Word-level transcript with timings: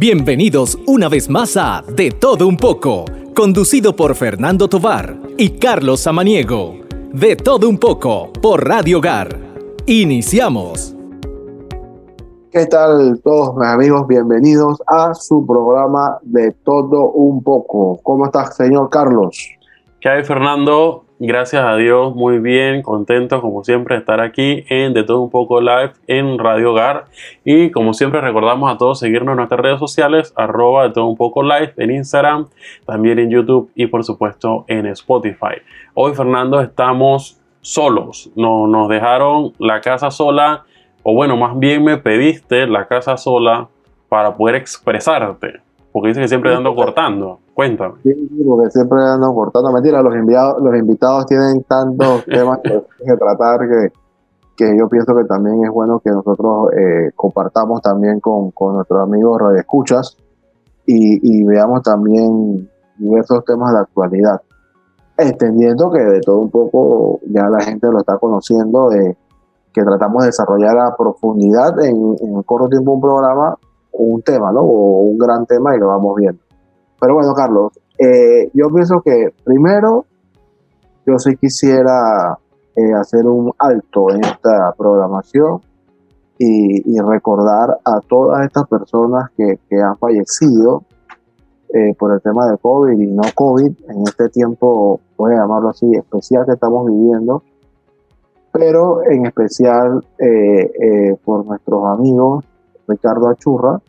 Bienvenidos 0.00 0.78
una 0.86 1.10
vez 1.10 1.28
más 1.28 1.58
a 1.58 1.84
De 1.86 2.10
Todo 2.10 2.48
Un 2.48 2.56
poco, 2.56 3.04
conducido 3.36 3.94
por 3.94 4.14
Fernando 4.14 4.66
Tovar 4.66 5.14
y 5.36 5.58
Carlos 5.58 6.00
Samaniego. 6.00 6.76
De 7.12 7.36
Todo 7.36 7.68
Un 7.68 7.76
poco 7.76 8.32
por 8.40 8.66
Radio 8.66 8.96
Hogar. 8.96 9.36
Iniciamos. 9.84 10.96
¿Qué 12.50 12.64
tal 12.64 13.20
todos 13.22 13.54
mis 13.58 13.68
amigos? 13.68 14.06
Bienvenidos 14.06 14.82
a 14.86 15.12
su 15.12 15.46
programa 15.46 16.16
De 16.22 16.52
Todo 16.64 17.10
Un 17.10 17.42
poco. 17.42 18.00
¿Cómo 18.02 18.24
estás, 18.24 18.56
señor 18.56 18.88
Carlos? 18.88 19.50
¿Qué 20.00 20.08
hay, 20.08 20.24
Fernando? 20.24 21.04
Gracias 21.22 21.62
a 21.62 21.76
Dios, 21.76 22.16
muy 22.16 22.38
bien, 22.38 22.80
contento 22.80 23.42
como 23.42 23.62
siempre 23.62 23.94
de 23.94 23.98
estar 23.98 24.22
aquí 24.22 24.64
en 24.70 24.94
De 24.94 25.04
Todo 25.04 25.20
Un 25.20 25.28
Poco 25.28 25.60
Live 25.60 25.92
en 26.06 26.38
Radio 26.38 26.70
Hogar. 26.70 27.08
Y 27.44 27.70
como 27.72 27.92
siempre 27.92 28.22
recordamos 28.22 28.72
a 28.72 28.78
todos 28.78 29.00
seguirnos 29.00 29.32
en 29.32 29.36
nuestras 29.36 29.60
redes 29.60 29.78
sociales, 29.78 30.32
arroba 30.34 30.84
De 30.84 30.94
Todo 30.94 31.04
Un 31.04 31.18
Poco 31.18 31.42
Live 31.42 31.74
en 31.76 31.90
Instagram, 31.90 32.46
también 32.86 33.18
en 33.18 33.28
YouTube 33.28 33.70
y 33.74 33.88
por 33.88 34.02
supuesto 34.02 34.64
en 34.66 34.86
Spotify. 34.86 35.60
Hoy 35.92 36.14
Fernando 36.14 36.58
estamos 36.58 37.38
solos, 37.60 38.30
no, 38.34 38.66
nos 38.66 38.88
dejaron 38.88 39.52
la 39.58 39.82
casa 39.82 40.10
sola, 40.10 40.64
o 41.02 41.12
bueno, 41.12 41.36
más 41.36 41.58
bien 41.58 41.84
me 41.84 41.98
pediste 41.98 42.66
la 42.66 42.88
casa 42.88 43.18
sola 43.18 43.68
para 44.08 44.34
poder 44.38 44.54
expresarte, 44.54 45.60
porque 45.92 46.08
dice 46.08 46.20
que 46.20 46.28
siempre 46.28 46.54
ando 46.54 46.74
cortando. 46.74 47.40
Cuéntame. 47.54 47.94
Sí, 48.02 48.44
porque 48.46 48.70
siempre 48.70 49.00
ando 49.02 49.34
cortando. 49.34 49.72
Mentira, 49.72 50.02
los 50.02 50.14
invitados, 50.14 50.62
los 50.62 50.76
invitados 50.76 51.26
tienen 51.26 51.62
tantos 51.64 52.24
temas 52.26 52.60
que, 52.62 53.16
tratar 53.16 53.60
que, 53.68 53.92
que, 54.56 54.78
yo 54.78 54.88
pienso 54.88 55.14
que 55.16 55.24
también 55.24 55.64
es 55.64 55.70
bueno 55.70 56.00
que 56.00 56.10
nosotros 56.10 56.72
eh, 56.72 57.10
compartamos 57.16 57.82
también 57.82 58.20
con, 58.20 58.50
con 58.52 58.76
nuestros 58.76 59.02
amigos 59.02 59.40
radioescuchas 59.40 60.16
y, 60.86 61.40
y 61.40 61.44
veamos 61.44 61.82
también 61.82 62.68
diversos 62.96 63.44
temas 63.44 63.72
de 63.72 63.80
actualidad. 63.80 64.40
Entendiendo 65.16 65.90
que 65.90 65.98
de 65.98 66.20
todo 66.20 66.38
un 66.38 66.50
poco 66.50 67.20
ya 67.26 67.48
la 67.48 67.60
gente 67.60 67.88
lo 67.88 67.98
está 67.98 68.16
conociendo, 68.18 68.88
de 68.90 69.16
que 69.72 69.82
tratamos 69.82 70.22
de 70.22 70.28
desarrollar 70.28 70.78
a 70.78 70.96
profundidad 70.96 71.78
en, 71.84 72.16
en 72.20 72.42
corto 72.42 72.68
tiempo 72.68 72.92
un 72.92 73.00
programa, 73.00 73.56
un 73.92 74.22
tema, 74.22 74.52
¿no? 74.52 74.60
O 74.60 75.00
un 75.00 75.18
gran 75.18 75.46
tema 75.46 75.74
y 75.76 75.78
lo 75.78 75.88
vamos 75.88 76.16
viendo. 76.16 76.40
Pero 77.00 77.14
bueno, 77.14 77.32
Carlos, 77.34 77.72
eh, 77.98 78.50
yo 78.54 78.68
pienso 78.70 79.00
que 79.02 79.32
primero, 79.44 80.06
yo 81.06 81.18
sí 81.18 81.36
quisiera 81.36 82.38
eh, 82.76 82.92
hacer 82.94 83.26
un 83.26 83.52
alto 83.58 84.10
en 84.10 84.24
esta 84.24 84.72
programación 84.76 85.60
y, 86.38 86.98
recordar 87.00 87.78
a 87.84 88.00
todas 88.00 88.46
estas 88.46 88.66
personas 88.68 89.30
que, 89.36 89.58
han 89.82 89.98
fallecido 89.98 90.84
eh, 91.74 91.94
por 91.98 92.12
el 92.12 92.22
tema 92.22 92.46
de 92.50 92.56
COVID 92.56 92.98
y 92.98 93.06
no 93.06 93.22
COVID 93.34 93.72
en 93.88 94.02
este 94.06 94.30
tiempo, 94.30 95.00
voy 95.16 95.34
a 95.34 95.38
llamarlo 95.38 95.68
así, 95.68 95.90
especial 95.94 96.46
que 96.46 96.52
estamos 96.52 96.86
viviendo, 96.86 97.42
pero 98.52 99.02
en 99.04 99.26
especial 99.26 100.04
por 101.24 101.44
nuestros 101.46 101.86
amigos 101.86 102.44
Ricardo 102.90 103.28
Achurra, 103.28 103.80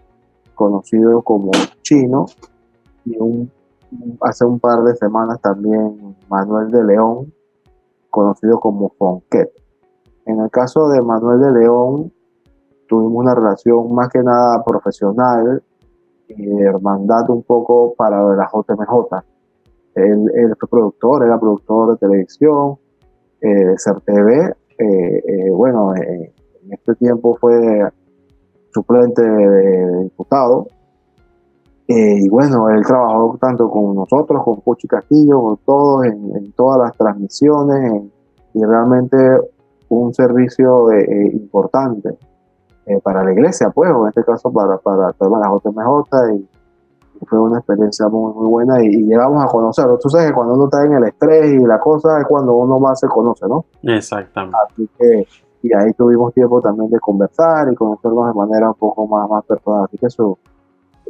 conocido 0.56 1.22
como 1.22 1.52
Chino, 1.82 2.26
y 3.06 3.18
hace 4.22 4.46
un 4.46 4.60
par 4.60 4.84
de 4.84 4.96
semanas 4.96 5.42
también 5.42 6.16
Manuel 6.30 6.72
de 6.72 6.84
León, 6.84 7.34
conocido 8.10 8.60
como 8.60 8.90
Fonquet. 8.98 9.52
En 10.26 10.40
el 10.40 10.50
caso 10.52 10.88
de 10.90 11.02
Manuel 11.02 11.42
de 11.42 11.52
León, 11.52 12.14
tuvimos 12.88 13.24
una 13.24 13.34
relación 13.34 13.94
más 13.94 14.10
que 14.10 14.20
nada 14.20 14.64
profesional 14.64 15.64
y 16.28 16.46
de 16.46 16.64
hermandad 16.64 17.30
un 17.30 17.44
poco 17.44 17.94
para 17.96 18.22
la 18.36 18.50
JMJ. 18.52 19.24
Él, 19.96 20.32
él, 20.36 20.56
fue 20.60 20.70
productor, 20.70 21.24
era 21.24 21.40
productor 21.40 21.92
de 21.92 21.98
televisión, 21.98 22.78
eh, 23.42 23.76
CERTV. 23.78 24.56
Eh, 24.78 25.24
eh, 25.28 25.50
bueno, 25.52 25.94
en 25.96 26.32
este 26.70 26.96
tiempo 26.96 27.38
fue 27.40 27.92
suplente 28.72 29.22
de 29.22 30.04
diputado 30.04 30.68
eh, 31.94 32.20
y 32.22 32.30
bueno, 32.30 32.70
él 32.70 32.86
trabajó 32.86 33.38
tanto 33.38 33.70
con 33.70 33.96
nosotros, 33.96 34.42
con 34.46 34.62
Puchi 34.62 34.88
Castillo, 34.88 35.42
con 35.42 35.58
todos, 35.58 36.06
en, 36.06 36.54
todas 36.54 36.80
las 36.80 36.98
transmisiones, 36.98 38.04
y 38.54 38.64
realmente 38.64 39.18
un 39.90 40.14
servicio 40.14 40.90
eh, 40.92 41.02
eh, 41.02 41.32
importante 41.34 42.18
para 43.04 43.24
la 43.24 43.34
iglesia, 43.34 43.70
pues, 43.72 43.92
o 43.92 44.04
en 44.04 44.10
este 44.10 44.24
caso 44.24 44.52
para, 44.52 44.78
para 44.78 45.12
todas 45.14 45.42
las 45.42 45.64
JMJ, 45.64 46.36
y, 46.36 46.48
fue 47.26 47.40
una 47.40 47.60
experiencia 47.60 48.08
muy, 48.08 48.34
muy 48.34 48.48
buena, 48.48 48.82
y, 48.82 48.90
llegamos 49.04 49.44
a 49.44 49.48
conocerlo. 49.48 49.98
Tú 49.98 50.10
sabes 50.10 50.28
que 50.28 50.34
cuando 50.34 50.54
uno 50.54 50.66
está 50.66 50.86
en 50.86 50.94
el 50.94 51.04
estrés 51.04 51.52
y 51.52 51.60
la 51.66 51.80
cosa 51.80 52.20
es 52.20 52.26
cuando 52.26 52.54
uno 52.54 52.80
más 52.80 53.02
se 53.02 53.08
conoce, 53.08 53.48
¿no? 53.50 53.66
Exactamente. 53.84 54.58
Así 54.66 54.90
que, 54.98 55.28
y 55.64 55.74
ahí 55.74 55.94
tuvimos 55.94 56.34
tiempo 56.34 56.60
también 56.62 56.90
de 56.90 57.00
conversar 57.00 57.72
y 57.72 57.76
conocernos 57.76 58.28
de 58.28 58.34
manera 58.34 58.70
un 58.70 58.76
poco 58.76 59.08
más, 59.08 59.30
más 59.30 59.46
personal. 59.46 59.86
Así 59.86 59.98
que 59.98 60.08
eso 60.08 60.38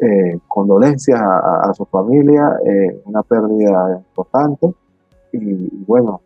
eh, 0.02 0.40
condolencias 0.48 1.22
a, 1.22 1.72
su 1.74 1.86
familia, 1.86 2.60
eh, 2.66 3.02
una 3.06 3.22
pérdida 3.24 3.98
importante 3.98 4.74
y, 5.32 5.86
bueno, 5.86 6.22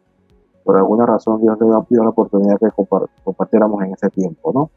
por 0.64 0.78
alguna 0.78 1.06
razón 1.06 1.42
Dios 1.42 1.58
le 1.60 1.68
dio 1.90 2.04
la 2.04 2.10
oportunidad 2.10 2.58
que 2.58 2.70
compartiéramos 3.24 3.84
en 3.84 3.94
ese 3.94 4.10
tiempo, 4.10 4.52
¿no? 4.54 4.70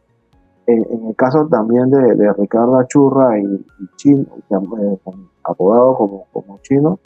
En, 0.66 1.06
el 1.06 1.16
caso 1.16 1.47
también 1.47 1.88
de, 1.91 2.32
Ricardo 2.34 2.76
Achurra 2.76 3.38
y, 3.38 3.65
Chino, 3.97 4.26
eh, 4.50 4.98
apodado 5.44 5.97
como, 5.97 6.26
como 6.32 6.59
Chino, 6.59 6.98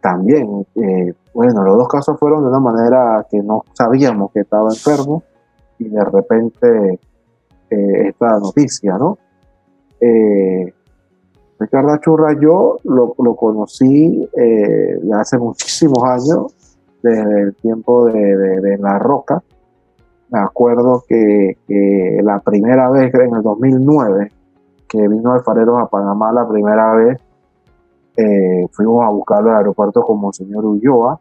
también, 0.00 0.66
bueno, 1.32 1.62
los 1.62 1.76
dos 1.76 1.88
casos 1.88 2.18
fueron 2.18 2.42
de 2.42 2.48
una 2.48 2.58
manera 2.58 3.24
que 3.30 3.40
no 3.42 3.64
sabíamos 3.72 4.32
que 4.32 4.40
estaba 4.40 4.68
enfermo 4.68 5.22
y 5.78 5.88
de 5.88 6.04
repente 6.04 7.00
esta 7.70 8.38
noticia, 8.40 8.98
¿no? 8.98 9.16
Eh, 10.00 10.72
Ricardo 11.58 11.96
Churra 11.98 12.34
yo 12.40 12.78
lo, 12.84 13.14
conocí 13.36 14.28
eh, 14.34 14.98
hace 15.14 15.36
muchísimos 15.36 16.02
años, 16.04 16.54
desde 17.02 17.42
el 17.42 17.54
tiempo 17.56 18.06
de, 18.06 18.78
La 18.78 18.98
Roca. 18.98 19.42
Me 20.30 20.38
acuerdo 20.38 21.04
que, 21.06 21.56
la 22.22 22.38
primera 22.40 22.88
vez, 22.88 23.12
en 23.14 23.34
el 23.34 23.42
2009, 23.42 24.32
que 24.88 25.06
vino 25.06 25.32
Alfareros 25.32 25.78
a 25.82 25.86
Panamá 25.86 26.32
la 26.32 26.48
primera 26.48 26.94
vez, 26.94 27.20
eh, 28.16 28.66
fuimos 28.72 29.04
a 29.04 29.10
buscarlo 29.10 29.50
al 29.50 29.58
aeropuerto 29.58 30.02
con 30.02 30.20
Monseñor 30.20 30.64
Ulloa 30.64 31.20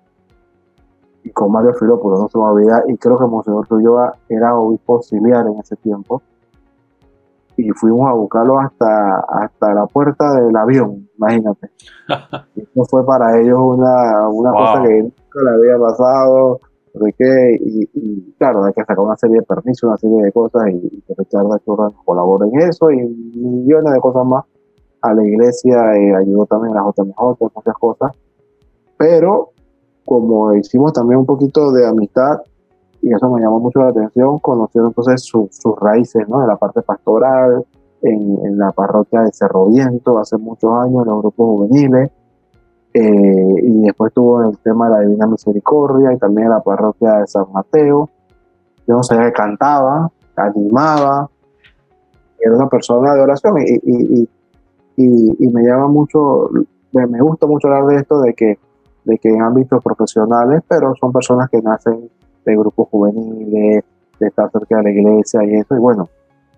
y 1.23 1.31
con 1.31 1.51
Mario 1.51 1.73
Filópolis, 1.73 2.19
no 2.19 2.29
se 2.29 2.37
me 2.37 2.43
olvida, 2.43 2.83
y 2.87 2.97
creo 2.97 3.17
que 3.17 3.25
Monseñor 3.25 3.65
Ulloa 3.69 4.13
era 4.27 4.57
obispo 4.57 4.95
auxiliar 4.95 5.47
en 5.47 5.59
ese 5.59 5.75
tiempo 5.75 6.21
y 7.57 7.69
fuimos 7.71 8.09
a 8.09 8.13
buscarlo 8.13 8.57
hasta, 8.57 9.19
hasta 9.19 9.73
la 9.73 9.85
puerta 9.85 10.33
del 10.41 10.55
avión, 10.55 11.09
imagínate. 11.17 11.69
Eso 12.55 12.85
fue 12.85 13.05
para 13.05 13.37
ellos 13.39 13.59
una, 13.59 14.29
una 14.29 14.51
cosa 14.51 14.83
que 14.83 15.03
nunca 15.03 15.43
le 15.43 15.49
había 15.51 15.77
pasado, 15.77 16.59
de 16.93 17.13
que, 17.13 17.57
y, 17.59 18.33
claro, 18.37 18.63
hay 18.63 18.73
que 18.73 18.81
sacar 18.81 18.99
una 18.99 19.17
serie 19.17 19.37
de 19.37 19.43
permisos, 19.43 19.83
una 19.83 19.97
serie 19.97 20.23
de 20.23 20.31
cosas, 20.31 20.69
y, 20.69 20.75
y 20.75 21.03
Richard 21.17 21.47
Churra 21.65 21.89
colabora 22.05 22.47
en 22.47 22.61
eso, 22.61 22.91
y 22.91 22.97
millones 22.97 23.93
de 23.93 23.99
cosas 23.99 24.25
más. 24.25 24.45
A 25.01 25.13
la 25.13 25.25
iglesia 25.25 25.95
eh, 25.95 26.15
ayudó 26.15 26.45
también 26.45 26.75
a 26.77 26.81
la 26.81 26.91
JMJ, 26.91 27.51
muchas 27.55 27.75
cosas. 27.75 28.11
Pero 28.97 29.51
como 30.05 30.53
hicimos 30.55 30.91
también 30.93 31.19
un 31.19 31.25
poquito 31.25 31.71
de 31.71 31.87
amistad, 31.87 32.41
y 33.01 33.13
eso 33.13 33.29
me 33.29 33.41
llamó 33.41 33.59
mucho 33.59 33.79
la 33.79 33.89
atención, 33.89 34.39
conocer 34.39 34.81
entonces 34.83 35.21
sus 35.21 35.79
raíces, 35.79 36.27
¿no? 36.27 36.41
De 36.41 36.47
la 36.47 36.57
parte 36.57 36.81
pastoral, 36.81 37.63
en, 38.01 38.57
la 38.57 38.71
parroquia 38.71 39.21
de 39.21 39.31
Cerro 39.31 39.67
Viento 39.67 40.17
hace 40.17 40.37
muchos 40.37 40.71
años, 40.71 41.03
en 41.03 41.11
los 41.11 41.21
grupos 41.21 41.47
juveniles, 41.47 42.09
eh, 42.93 43.53
y 43.61 43.81
después 43.81 44.11
tuvo 44.13 44.49
el 44.49 44.57
tema 44.57 44.89
de 44.89 44.95
la 44.95 45.01
Divina 45.01 45.27
Misericordia 45.27 46.11
y 46.11 46.17
también 46.17 46.47
en 46.47 46.53
la 46.53 46.61
parroquia 46.61 47.19
de 47.19 47.27
San 47.27 47.45
Mateo. 47.53 48.09
Yo 48.87 48.95
no 48.95 49.03
sé, 49.03 49.15
cantaba, 49.33 50.11
animaba, 50.35 51.29
era 52.39 52.55
una 52.55 52.67
persona 52.67 53.13
de 53.13 53.21
oración 53.21 53.59
y, 53.59 53.73
y, 53.83 54.21
y, 54.21 54.29
me 55.07 55.63
llama 55.63 55.87
mucho, 55.87 56.49
me 56.91 57.21
gusta 57.21 57.47
mucho 57.47 57.67
hablar 57.67 57.85
de 57.87 57.95
esto, 57.97 58.21
de 58.21 58.33
que, 58.33 58.59
de 59.05 59.17
que 59.17 59.29
en 59.29 59.41
ámbitos 59.41 59.83
profesionales, 59.83 60.61
pero 60.67 60.93
son 60.99 61.11
personas 61.11 61.49
que 61.49 61.61
nacen 61.61 62.09
de 62.45 62.55
grupos 62.55 62.87
juveniles, 62.89 63.83
de 64.19 64.27
estar 64.27 64.51
cerca 64.51 64.77
de 64.77 64.83
la 64.83 64.89
iglesia 64.91 65.43
y 65.45 65.55
eso. 65.55 65.75
Y 65.75 65.79
bueno, 65.79 66.09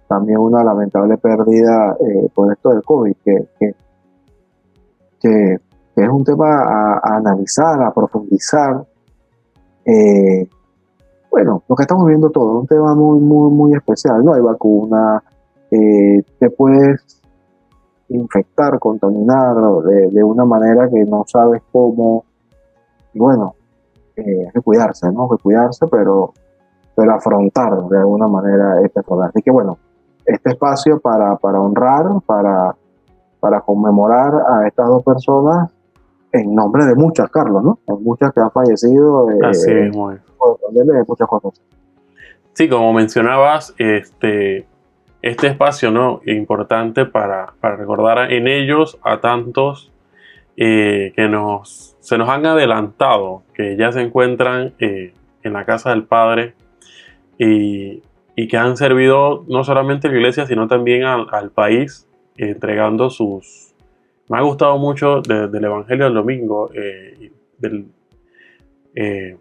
también 0.08 0.40
una 0.40 0.64
lamentable 0.64 1.18
pérdida 1.18 1.96
eh, 2.00 2.30
por 2.34 2.52
esto 2.52 2.70
del 2.70 2.84
COVID, 2.84 3.16
que, 3.24 3.48
que, 3.60 3.76
es 5.96 6.10
un 6.10 6.24
tema 6.24 6.64
a, 6.64 7.16
analizar, 7.18 7.82
a 7.84 7.94
profundizar. 7.94 8.84
Eh, 9.86 10.48
bueno, 11.30 11.64
lo 11.68 11.76
que 11.76 11.84
estamos 11.84 12.08
viendo 12.08 12.30
todo, 12.30 12.60
un 12.60 12.68
tema 12.68 12.96
muy, 12.96 13.20
muy, 13.20 13.52
muy 13.52 13.74
especial. 13.74 14.26
No 14.26 14.34
hay 14.34 14.42
vacuna, 14.42 15.24
eh, 15.70 16.24
te 16.40 16.50
puedes 16.50 17.21
infectar, 18.14 18.80
contaminar 18.80 19.56
de, 19.84 20.24
una 20.24 20.46
manera 20.46 20.90
que 20.90 21.04
no 21.06 21.24
sabes 21.28 21.62
cómo. 21.72 22.26
Y 23.14 23.20
bueno, 23.20 23.56
eh, 24.16 24.46
hay 24.46 24.52
que 24.52 24.62
cuidarse, 24.62 25.12
¿no? 25.12 25.24
Hay 25.24 25.38
que 25.38 25.44
cuidarse, 25.44 25.86
pero, 25.88 26.34
pero 26.96 27.14
afrontar 27.14 27.84
de 27.88 27.98
alguna 27.98 28.28
manera 28.28 28.82
este 28.82 29.02
problema. 29.04 29.30
Así 29.30 29.42
que 29.42 29.52
bueno, 29.52 29.78
este 30.26 30.52
espacio 30.52 31.00
para, 31.00 31.36
para 31.38 31.60
honrar, 31.60 32.06
para, 32.26 32.76
para 33.40 33.62
conmemorar 33.62 34.34
a 34.48 34.68
estas 34.68 34.88
dos 34.88 35.04
personas 35.04 35.72
en 36.32 36.56
nombre 36.56 36.86
de 36.86 36.96
muchas, 36.96 37.30
Carlos, 37.30 37.64
¿no? 37.64 37.80
Hay 37.88 38.02
muchas 38.02 38.32
que 38.34 38.40
han 38.40 38.52
fallecido. 38.52 39.30
Eh, 39.32 39.40
Así 39.44 39.74
mismo 39.74 40.12
De 40.12 41.04
muchas 41.08 41.28
cosas. 41.28 41.62
Sí, 42.54 42.70
como 42.70 42.94
mencionabas, 42.94 43.74
este, 43.78 44.68
este 45.22 45.48
espacio 45.48 45.92
¿no? 45.92 46.22
importante 46.26 47.06
para, 47.06 47.54
para 47.60 47.76
recordar 47.76 48.32
en 48.32 48.48
ellos 48.48 48.98
a 49.04 49.20
tantos 49.22 49.92
eh, 50.58 51.14
que 51.16 51.28
nos, 51.28 51.96
se 52.00 52.18
nos 52.18 52.30
han 52.30 52.46
adelantado, 52.46 53.44
que 53.54 53.78
ya 53.78 53.92
se 53.92 54.02
encuentran 54.02 54.74
eh, 54.80 55.14
en 55.44 55.54
la 55.54 55.66
casa 55.66 55.92
del 55.92 56.04
Padre 56.04 56.56
y, 57.38 58.02
y, 58.36 58.48
que 58.48 58.58
han 58.58 58.78
servido 58.78 59.46
no 59.48 59.64
solamente 59.64 60.08
a 60.08 60.12
la 60.12 60.18
iglesia, 60.18 60.46
sino 60.46 60.68
también 60.68 61.04
al, 61.04 61.28
al 61.32 61.52
país, 61.52 62.08
entregando 62.38 63.10
sus... 63.10 63.74
Me 64.30 64.38
ha 64.38 64.42
gustado 64.42 64.78
mucho 64.78 65.22
del 65.22 65.64
Evangelio 65.64 66.06
del 66.06 66.14
Domingo, 66.14 66.70
eh, 66.74 67.32
del, 67.58 67.88
de 68.94 69.38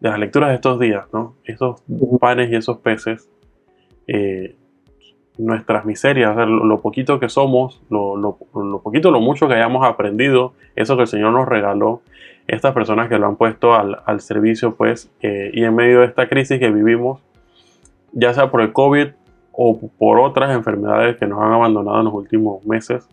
las 0.00 0.18
lecturas 0.18 0.48
de 0.50 0.54
estos 0.56 0.80
días, 0.80 1.06
¿no? 1.12 1.36
Esos 1.44 1.82
panes 2.20 2.50
y 2.50 2.56
esos 2.56 2.78
peces 2.78 3.30
nuestras 5.36 5.84
miserias, 5.84 6.36
lo, 6.36 6.80
poquito 6.80 7.18
que 7.18 7.28
somos, 7.28 7.82
lo, 7.90 8.16
lo, 8.16 8.38
lo, 8.54 8.80
poquito, 8.80 9.10
lo 9.10 9.20
mucho 9.20 9.48
que 9.48 9.54
hayamos 9.54 9.84
aprendido, 9.84 10.52
eso 10.76 10.96
que 10.96 11.02
el 11.02 11.08
Señor 11.08 11.32
nos 11.32 11.48
regaló, 11.48 12.02
estas 12.46 12.72
personas 12.72 13.08
que 13.08 13.18
lo 13.18 13.26
han 13.26 13.36
puesto 13.36 13.74
al, 13.74 13.98
al 14.04 14.20
servicio, 14.20 14.76
pues, 14.76 15.10
eh, 15.22 15.50
y 15.52 15.64
en 15.64 15.74
medio 15.74 16.00
de 16.00 16.06
esta 16.06 16.28
crisis 16.28 16.58
que 16.58 16.70
vivimos, 16.70 17.20
ya 18.12 18.32
sea 18.32 18.50
por 18.50 18.60
el 18.60 18.72
COVID 18.72 19.08
o 19.52 19.80
por 19.98 20.20
otras 20.20 20.54
enfermedades 20.54 21.16
que 21.16 21.26
nos 21.26 21.40
han 21.40 21.52
abandonado 21.52 21.98
en 21.98 22.04
los 22.04 22.14
últimos 22.14 22.64
meses, 22.64 23.08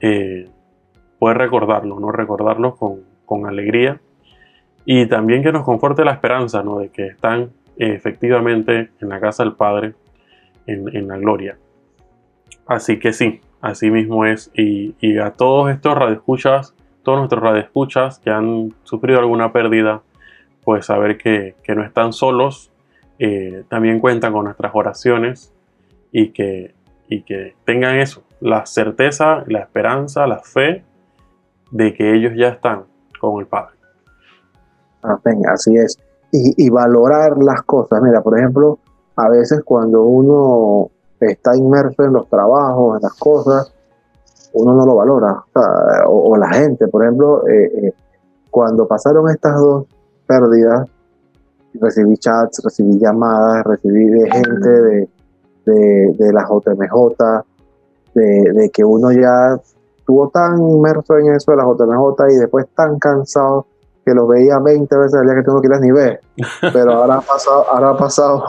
eh, 0.00 0.48
poder 1.18 1.38
recordarlos, 1.38 2.00
¿no? 2.00 2.12
Recordarlos 2.12 2.76
con, 2.76 3.00
con, 3.24 3.46
alegría 3.46 4.00
y 4.84 5.06
también 5.06 5.42
que 5.42 5.52
nos 5.52 5.64
conforte 5.64 6.04
la 6.04 6.12
esperanza, 6.12 6.62
¿no? 6.62 6.78
De 6.78 6.90
que 6.90 7.06
están 7.06 7.50
eh, 7.78 7.94
efectivamente 7.94 8.90
en 9.00 9.08
la 9.08 9.18
casa 9.18 9.42
del 9.42 9.54
Padre 9.54 9.94
en, 10.66 11.08
la 11.08 11.16
gloria. 11.16 11.58
Así 12.66 12.98
que 12.98 13.12
sí, 13.12 13.40
así 13.60 13.90
mismo 13.90 14.24
es. 14.24 14.50
Y, 14.54 15.18
a 15.18 15.32
todos 15.32 15.70
estos 15.70 15.96
radioescuchas, 15.96 16.74
todos 17.02 17.18
nuestros 17.18 17.42
radioescuchas 17.42 18.18
que 18.18 18.30
han 18.30 18.74
sufrido 18.82 19.18
alguna 19.18 19.52
pérdida, 19.52 20.02
pues 20.64 20.86
saber 20.86 21.18
que, 21.18 21.54
no 21.74 21.84
están 21.84 22.12
solos, 22.12 22.72
eh, 23.18 23.64
también 23.68 24.00
cuentan 24.00 24.32
con 24.32 24.44
nuestras 24.44 24.72
oraciones 24.74 25.52
y 26.12 26.30
que, 26.30 26.74
y 27.08 27.22
que 27.22 27.54
tengan 27.64 27.96
eso, 27.96 28.22
la 28.40 28.66
certeza, 28.66 29.44
la 29.46 29.60
esperanza, 29.60 30.26
la 30.26 30.40
fe 30.40 30.84
de 31.70 31.94
que 31.94 32.14
ellos 32.14 32.32
ya 32.36 32.48
están 32.48 32.84
con 33.20 33.40
el 33.40 33.46
Padre. 33.46 33.76
Amén, 35.02 35.42
así 35.48 35.76
es. 35.76 35.98
Y, 36.32 36.66
y, 36.66 36.68
valorar 36.68 37.38
las 37.38 37.62
cosas. 37.62 38.02
Mira, 38.02 38.20
por 38.22 38.38
ejemplo, 38.38 38.80
a 39.16 39.28
veces 39.28 39.62
cuando 39.64 40.04
uno 40.04 40.90
está 41.20 41.56
inmerso 41.56 42.04
en 42.04 42.12
los 42.12 42.28
trabajos, 42.28 42.96
en 42.96 43.02
las 43.02 43.14
cosas, 43.14 43.72
uno 44.52 44.74
no 44.74 44.86
lo 44.86 44.96
valora. 44.96 45.44
O, 46.06 46.36
la 46.36 46.48
gente, 46.50 46.86
por 46.88 47.02
ejemplo, 47.02 47.46
eh, 47.48 47.70
eh, 47.82 47.94
cuando 48.50 48.86
pasaron 48.86 49.28
estas 49.30 49.58
dos 49.58 49.86
pérdidas, 50.26 50.88
recibí 51.74 52.16
chats, 52.16 52.62
recibí 52.62 52.98
llamadas, 52.98 53.64
recibí 53.64 54.06
de 54.06 54.30
gente 54.30 54.68
de, 54.68 55.08
de, 55.64 56.32
la 56.32 56.46
JMJ, 56.46 57.44
de, 58.14 58.52
de, 58.52 58.70
que 58.70 58.84
uno 58.84 59.12
ya 59.12 59.58
estuvo 59.98 60.28
tan 60.30 60.58
inmerso 60.58 61.18
en 61.18 61.34
eso 61.34 61.50
de 61.50 61.56
la 61.58 61.64
JMJ 61.64 62.32
y 62.32 62.36
después 62.36 62.66
tan 62.74 62.98
cansado 62.98 63.66
que 64.04 64.14
lo 64.14 64.26
veía 64.26 64.58
20 64.58 64.96
veces 64.96 65.14
al 65.14 65.26
día 65.26 65.34
que 65.34 65.42
tú 65.42 65.52
no 65.52 65.60
quieres 65.60 65.80
ni 65.80 65.90
ver. 65.90 66.20
Pero 66.72 66.92
ahora 66.92 67.16
ha 67.16 67.20
pasado, 67.20 67.64
ahora 67.70 67.90
ha 67.90 67.96
pasado 67.96 68.44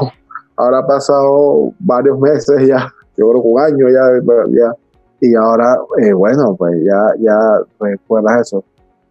ahora 0.58 0.80
ha 0.80 0.88
pasado 0.88 1.72
varios 1.80 2.20
meses 2.20 2.68
ya, 2.68 2.92
yo 3.16 3.30
creo 3.30 3.42
que 3.42 3.48
un 3.48 3.60
año 3.62 3.88
ya, 3.90 4.74
y 5.20 5.34
ahora, 5.36 5.78
eh, 6.00 6.14
bueno, 6.14 6.56
pues 6.58 6.76
ya, 6.84 7.14
ya 7.20 7.38
recuerdas 7.80 8.42
eso. 8.42 8.64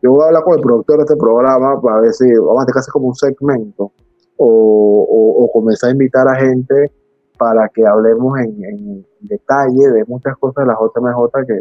Yo 0.02 0.12
voy 0.12 0.22
a 0.22 0.26
hablar 0.26 0.44
con 0.44 0.54
el 0.54 0.60
productor 0.60 0.98
de 0.98 1.02
este 1.02 1.16
programa 1.16 1.80
para 1.80 2.00
ver 2.00 2.12
si 2.12 2.32
vamos 2.34 2.64
a 2.68 2.78
hacer 2.78 2.92
como 2.92 3.08
un 3.08 3.14
segmento 3.14 3.90
o, 4.36 5.38
o, 5.38 5.50
comenzar 5.52 5.88
a 5.88 5.92
invitar 5.92 6.28
a 6.28 6.36
gente 6.36 6.92
para 7.38 7.68
que 7.68 7.84
hablemos 7.86 8.38
en, 8.38 9.04
detalle 9.20 9.90
de 9.90 10.04
muchas 10.06 10.36
cosas 10.36 10.64
de 10.64 10.66
la 10.66 10.74
JMJ 10.74 11.46
que, 11.46 11.60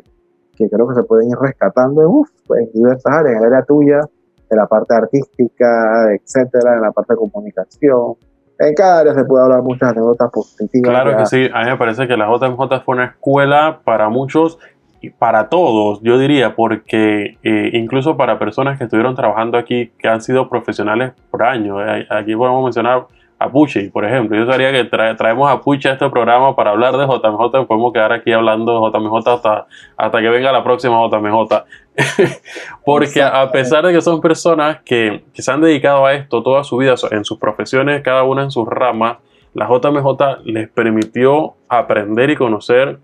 que 0.55 0.69
creo 0.69 0.87
que 0.87 0.95
se 0.95 1.03
pueden 1.03 1.29
ir 1.29 1.37
rescatando 1.39 2.01
en, 2.01 2.59
en 2.59 2.71
diversas 2.73 3.11
áreas, 3.11 3.37
en 3.37 3.39
el 3.39 3.53
área 3.53 3.65
tuya, 3.65 3.99
en 4.49 4.57
la 4.57 4.67
parte 4.67 4.93
artística, 4.93 6.13
etcétera, 6.13 6.75
en 6.75 6.81
la 6.81 6.91
parte 6.91 7.13
de 7.13 7.17
comunicación, 7.17 8.15
en 8.59 8.73
cada 8.73 8.99
área 8.99 9.13
se 9.13 9.25
puede 9.25 9.43
hablar 9.43 9.61
muchas 9.61 9.89
anécdotas 9.89 10.31
positivas. 10.31 10.89
Claro 10.89 11.17
que 11.17 11.25
sí, 11.25 11.49
a 11.53 11.63
mí 11.63 11.69
me 11.71 11.77
parece 11.77 12.07
que 12.07 12.15
la 12.15 12.27
JMJ 12.27 12.83
fue 12.83 12.95
una 12.95 13.05
escuela 13.05 13.79
para 13.83 14.09
muchos 14.09 14.57
y 15.01 15.09
para 15.09 15.49
todos, 15.49 16.01
yo 16.01 16.17
diría, 16.17 16.55
porque 16.55 17.37
eh, 17.43 17.69
incluso 17.73 18.17
para 18.17 18.39
personas 18.39 18.77
que 18.77 18.85
estuvieron 18.85 19.15
trabajando 19.15 19.57
aquí, 19.57 19.91
que 19.99 20.07
han 20.07 20.21
sido 20.21 20.49
profesionales 20.49 21.13
por 21.29 21.43
años, 21.43 21.81
eh, 21.85 22.07
aquí 22.09 22.35
podemos 22.35 22.63
mencionar 22.63 23.05
a 23.37 23.49
Pucci, 23.49 23.89
por 23.89 24.05
ejemplo. 24.05 24.37
Yo 24.37 24.45
sabría 24.49 24.71
que 24.71 24.85
traemos 24.85 25.51
a 25.51 25.61
Pucci 25.61 25.89
a 25.89 25.93
este 25.93 26.09
programa 26.09 26.55
para 26.55 26.71
hablar 26.71 26.95
de 26.97 27.05
JMJ, 27.05 27.67
podemos 27.67 27.93
quedar 27.93 28.13
aquí 28.13 28.31
hablando 28.31 28.73
de 28.73 28.99
JMJ 28.99 29.27
hasta, 29.27 29.65
hasta 29.97 30.21
que 30.21 30.29
venga 30.29 30.51
la 30.51 30.63
próxima 30.63 30.95
JMJ. 31.07 31.65
Porque 32.85 33.21
a 33.21 33.51
pesar 33.51 33.85
de 33.85 33.93
que 33.93 34.01
son 34.01 34.21
personas 34.21 34.81
que, 34.83 35.23
se 35.33 35.51
han 35.51 35.61
dedicado 35.61 36.05
a 36.05 36.13
esto 36.13 36.43
toda 36.43 36.63
su 36.63 36.77
vida, 36.77 36.95
en 37.11 37.23
sus 37.23 37.37
profesiones, 37.37 38.01
cada 38.01 38.23
una 38.23 38.43
en 38.43 38.51
sus 38.51 38.67
ramas, 38.67 39.17
la 39.53 39.67
JMJ 39.67 40.43
les 40.45 40.69
permitió 40.69 41.53
aprender 41.69 42.29
y 42.29 42.35
conocer 42.35 42.99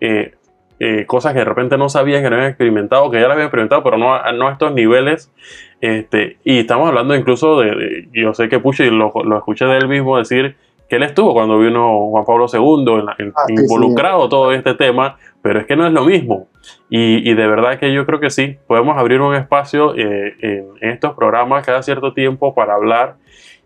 eh, 0.00 0.34
eh, 0.78 1.06
cosas 1.06 1.32
que 1.32 1.38
de 1.38 1.44
repente 1.46 1.78
no 1.78 1.88
sabían 1.88 2.22
que 2.22 2.28
no 2.28 2.36
habían 2.36 2.50
experimentado, 2.50 3.10
que 3.10 3.16
ya 3.16 3.22
las 3.22 3.32
habían 3.32 3.46
experimentado, 3.46 3.82
pero 3.82 3.96
no, 3.96 4.32
no 4.32 4.48
a 4.48 4.52
estos 4.52 4.72
niveles. 4.72 5.32
Este, 5.80 6.38
y 6.44 6.60
estamos 6.60 6.88
hablando 6.88 7.14
incluso 7.14 7.60
de, 7.60 8.08
yo 8.12 8.34
sé 8.34 8.48
que 8.48 8.58
Pucci 8.58 8.90
lo, 8.90 9.12
lo 9.24 9.38
escuché 9.38 9.64
de 9.64 9.78
él 9.78 9.88
mismo 9.88 10.18
decir 10.18 10.56
que 10.88 10.96
él 10.96 11.02
estuvo 11.02 11.32
cuando 11.32 11.58
vino 11.58 12.10
Juan 12.10 12.24
Pablo 12.24 12.46
II 12.52 13.04
ah, 13.08 13.44
involucrado 13.48 14.28
todo 14.28 14.52
este 14.52 14.74
tema, 14.74 15.16
pero 15.42 15.60
es 15.60 15.66
que 15.66 15.76
no 15.76 15.86
es 15.86 15.92
lo 15.92 16.04
mismo. 16.04 16.48
Y, 16.88 17.28
y, 17.28 17.34
de 17.34 17.46
verdad 17.46 17.78
que 17.78 17.92
yo 17.92 18.06
creo 18.06 18.20
que 18.20 18.30
sí, 18.30 18.56
podemos 18.66 18.96
abrir 18.96 19.20
un 19.20 19.34
espacio 19.34 19.94
eh, 19.96 20.34
en, 20.40 20.90
estos 20.90 21.14
programas 21.14 21.64
cada 21.64 21.82
cierto 21.82 22.12
tiempo 22.12 22.54
para 22.54 22.74
hablar 22.74 23.16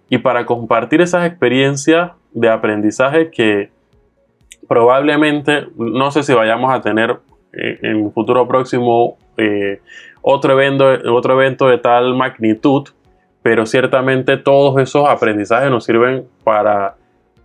y 0.08 0.18
para 0.18 0.46
compartir 0.46 1.00
esas 1.00 1.26
experiencias 1.26 2.12
de 2.32 2.48
aprendizaje 2.48 3.30
que 3.30 3.70
probablemente, 4.66 5.66
no 5.76 6.10
sé 6.10 6.22
si 6.22 6.34
vayamos 6.34 6.72
a 6.72 6.80
tener 6.80 7.18
eh, 7.52 7.78
en 7.82 7.96
un 7.96 8.12
futuro 8.12 8.46
próximo 8.46 9.16
eh, 9.36 9.80
otro, 10.22 10.52
evento, 10.52 10.86
otro 11.12 11.40
evento 11.40 11.68
de 11.68 11.78
tal 11.78 12.14
magnitud, 12.14 12.88
pero 13.42 13.66
ciertamente 13.66 14.36
todos 14.36 14.80
esos 14.80 15.08
aprendizajes 15.08 15.70
nos 15.70 15.84
sirven 15.84 16.26
para 16.44 16.96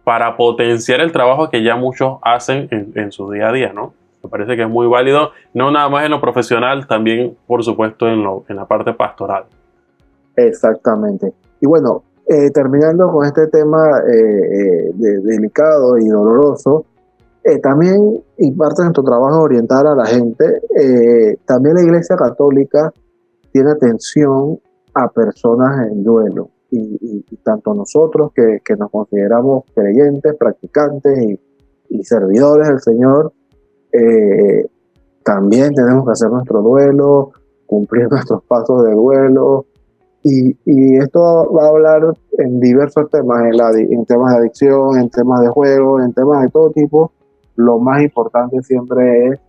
para 0.03 0.35
potenciar 0.35 0.99
el 0.99 1.11
trabajo 1.11 1.49
que 1.49 1.63
ya 1.63 1.75
muchos 1.75 2.17
hacen 2.21 2.67
en, 2.71 3.11
su 3.11 3.31
día 3.31 3.49
a 3.49 3.51
día, 3.53 3.73
¿no? 3.73 3.93
Me 4.21 4.29
parece 4.29 4.55
que 4.55 4.63
es 4.63 4.69
muy 4.69 4.87
válido, 4.87 5.31
no 5.53 5.71
nada 5.71 5.89
más 5.89 6.05
en 6.05 6.11
lo 6.11 6.21
profesional, 6.21 6.87
también, 6.87 7.37
por 7.47 7.63
supuesto, 7.63 8.07
en, 8.07 8.23
lo, 8.23 8.45
en 8.47 8.55
la 8.55 8.65
parte 8.65 8.93
pastoral. 8.93 9.45
Exactamente. 10.35 11.33
Y 11.59 11.67
bueno, 11.67 12.03
eh, 12.27 12.49
terminando 12.51 13.11
con 13.11 13.25
este 13.25 13.47
tema 13.47 13.99
eh, 14.07 14.89
eh, 14.89 15.19
delicado 15.23 15.97
y 15.97 16.07
doloroso, 16.07 16.85
también, 17.61 18.23
y 18.37 18.51
parte 18.53 18.81
de 18.81 18.85
nuestro 18.85 19.03
trabajo 19.03 19.41
orientar 19.41 19.85
a 19.85 19.93
la 19.93 20.05
gente, 20.05 20.61
también 21.45 21.75
la 21.75 21.81
Iglesia 21.81 22.15
Católica 22.15 22.89
tiene 23.51 23.71
atención 23.71 24.57
a 24.93 25.09
personas 25.09 25.89
en 25.91 26.05
duelo 26.05 26.52
y, 26.75 27.37
tanto 27.43 27.73
nosotros 27.73 28.31
que, 28.33 28.75
nos 28.75 28.89
consideramos 28.89 29.63
creyentes, 29.75 30.35
practicantes 30.37 31.39
y, 31.89 32.03
servidores 32.03 32.67
del 32.67 32.79
Señor, 32.79 33.31
eh, 33.91 34.65
también 35.23 35.75
tenemos 35.75 36.03
que 36.05 36.11
hacer 36.11 36.31
nuestro 36.31 36.61
duelo, 36.61 37.31
cumplir 37.67 38.07
nuestros 38.11 38.43
pasos 38.45 38.83
de 38.85 38.93
duelo. 38.93 39.67
Y, 40.23 40.55
esto 40.97 41.51
va 41.53 41.65
a 41.65 41.69
hablar 41.69 42.01
en 42.39 42.59
diversos 42.59 43.09
temas, 43.11 43.43
en, 43.43 43.93
en 43.93 44.05
temas 44.05 44.33
de 44.33 44.39
adicción, 44.39 44.97
en 44.97 45.09
temas 45.09 45.41
de 45.41 45.49
juego, 45.49 46.01
en 46.01 46.13
temas 46.13 46.43
de 46.43 46.49
todo 46.49 46.71
tipo. 46.71 47.11
Lo 47.55 47.77
más 47.77 48.01
importante 48.01 48.61
siempre 48.63 49.27
es 49.27 49.39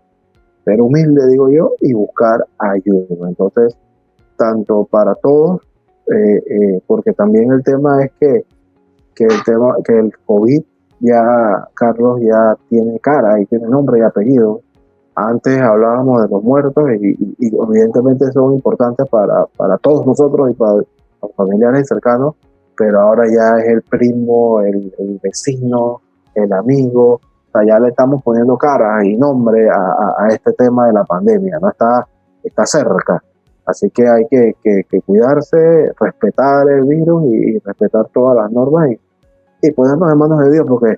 ser 0.65 0.81
humilde, 0.81 1.27
digo 1.29 1.49
yo, 1.49 1.73
y 1.81 1.95
buscar 1.95 2.45
ayuda. 2.59 3.29
Entonces, 3.29 3.79
tanto 4.37 4.85
para 4.91 5.15
todos, 5.15 5.63
eh, 6.07 6.43
eh, 6.47 6.83
porque 6.87 7.13
también 7.13 7.51
el 7.53 7.63
tema 7.63 8.05
es 8.05 8.13
que, 8.21 8.45
que, 9.15 9.25
el 9.25 9.43
tema, 9.45 9.77
que 9.85 9.99
el 9.99 10.13
COVID 10.27 10.63
ya, 11.01 11.69
Carlos, 11.75 12.21
ya 12.21 12.57
tiene 12.69 12.99
cara 13.01 13.41
y 13.41 13.47
tiene 13.47 13.69
nombre 13.69 13.99
y 14.01 14.03
apellido. 14.03 14.61
Antes 15.15 15.61
hablábamos 15.61 16.23
de 16.23 16.29
los 16.29 16.43
muertos 16.43 16.85
y, 17.01 17.37
evidentemente 17.39 18.31
son 18.33 18.55
importantes 18.55 19.07
para, 19.09 19.47
para, 19.57 19.79
todos 19.79 20.07
nosotros 20.07 20.51
y 20.51 20.55
para 20.55 20.75
los 20.75 21.35
familiares 21.37 21.87
cercanos, 21.87 22.35
pero 22.77 23.01
ahora 23.01 23.25
ya 23.29 23.59
es 23.61 23.69
el 23.69 23.83
primo, 23.83 24.61
el, 24.61 24.93
vecino, 25.23 26.01
el 26.35 26.53
amigo, 26.53 27.21
ya 27.67 27.79
le 27.79 27.91
estamos 27.91 28.23
poniendo 28.23 28.57
cara 28.59 29.05
y 29.07 29.17
nombre 29.17 29.69
a, 29.71 30.27
este 30.29 30.53
tema 30.55 30.89
de 30.89 30.95
la 30.95 31.05
pandemia, 31.05 31.59
¿no? 31.61 31.69
Está, 31.69 32.07
está 32.43 32.67
cerca. 32.67 33.23
Así 33.67 33.91
que 33.91 34.07
hay 34.07 34.27
que, 34.29 34.55
cuidarse, 35.07 35.91
respetar 35.99 36.69
el 36.69 36.85
virus 36.85 37.25
y, 37.25 37.59
respetar 37.59 38.09
todas 38.13 38.37
las 38.37 38.53
normas 38.53 38.91
y, 39.63 39.71
ponernos 39.73 40.13
en 40.13 40.19
manos 40.19 40.41
de 40.41 40.53
Dios, 40.53 40.67
porque 40.69 40.97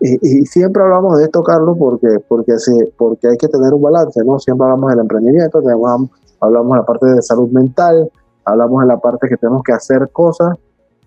y, 0.00 0.46
siempre 0.46 0.82
hablamos 0.82 1.18
de 1.18 1.24
esto, 1.24 1.42
Carlos, 1.42 1.76
porque, 1.78 2.08
porque, 2.26 2.58
sí, 2.58 2.72
porque 2.96 3.28
hay 3.28 3.36
que 3.36 3.48
tener 3.48 3.74
un 3.74 3.82
balance, 3.82 4.22
¿no? 4.24 4.38
Siempre 4.38 4.64
hablamos 4.64 4.90
del 4.90 5.00
emprendimiento, 5.00 5.58
hablamos 5.58 6.72
de 6.72 6.78
la 6.78 6.86
parte 6.86 7.06
de 7.06 7.20
salud 7.20 7.50
mental, 7.50 8.10
hablamos 8.46 8.80
de 8.80 8.86
la 8.86 8.98
parte 8.98 9.28
que 9.28 9.36
tenemos 9.36 9.62
que 9.62 9.72
hacer 9.72 10.08
cosas, 10.10 10.56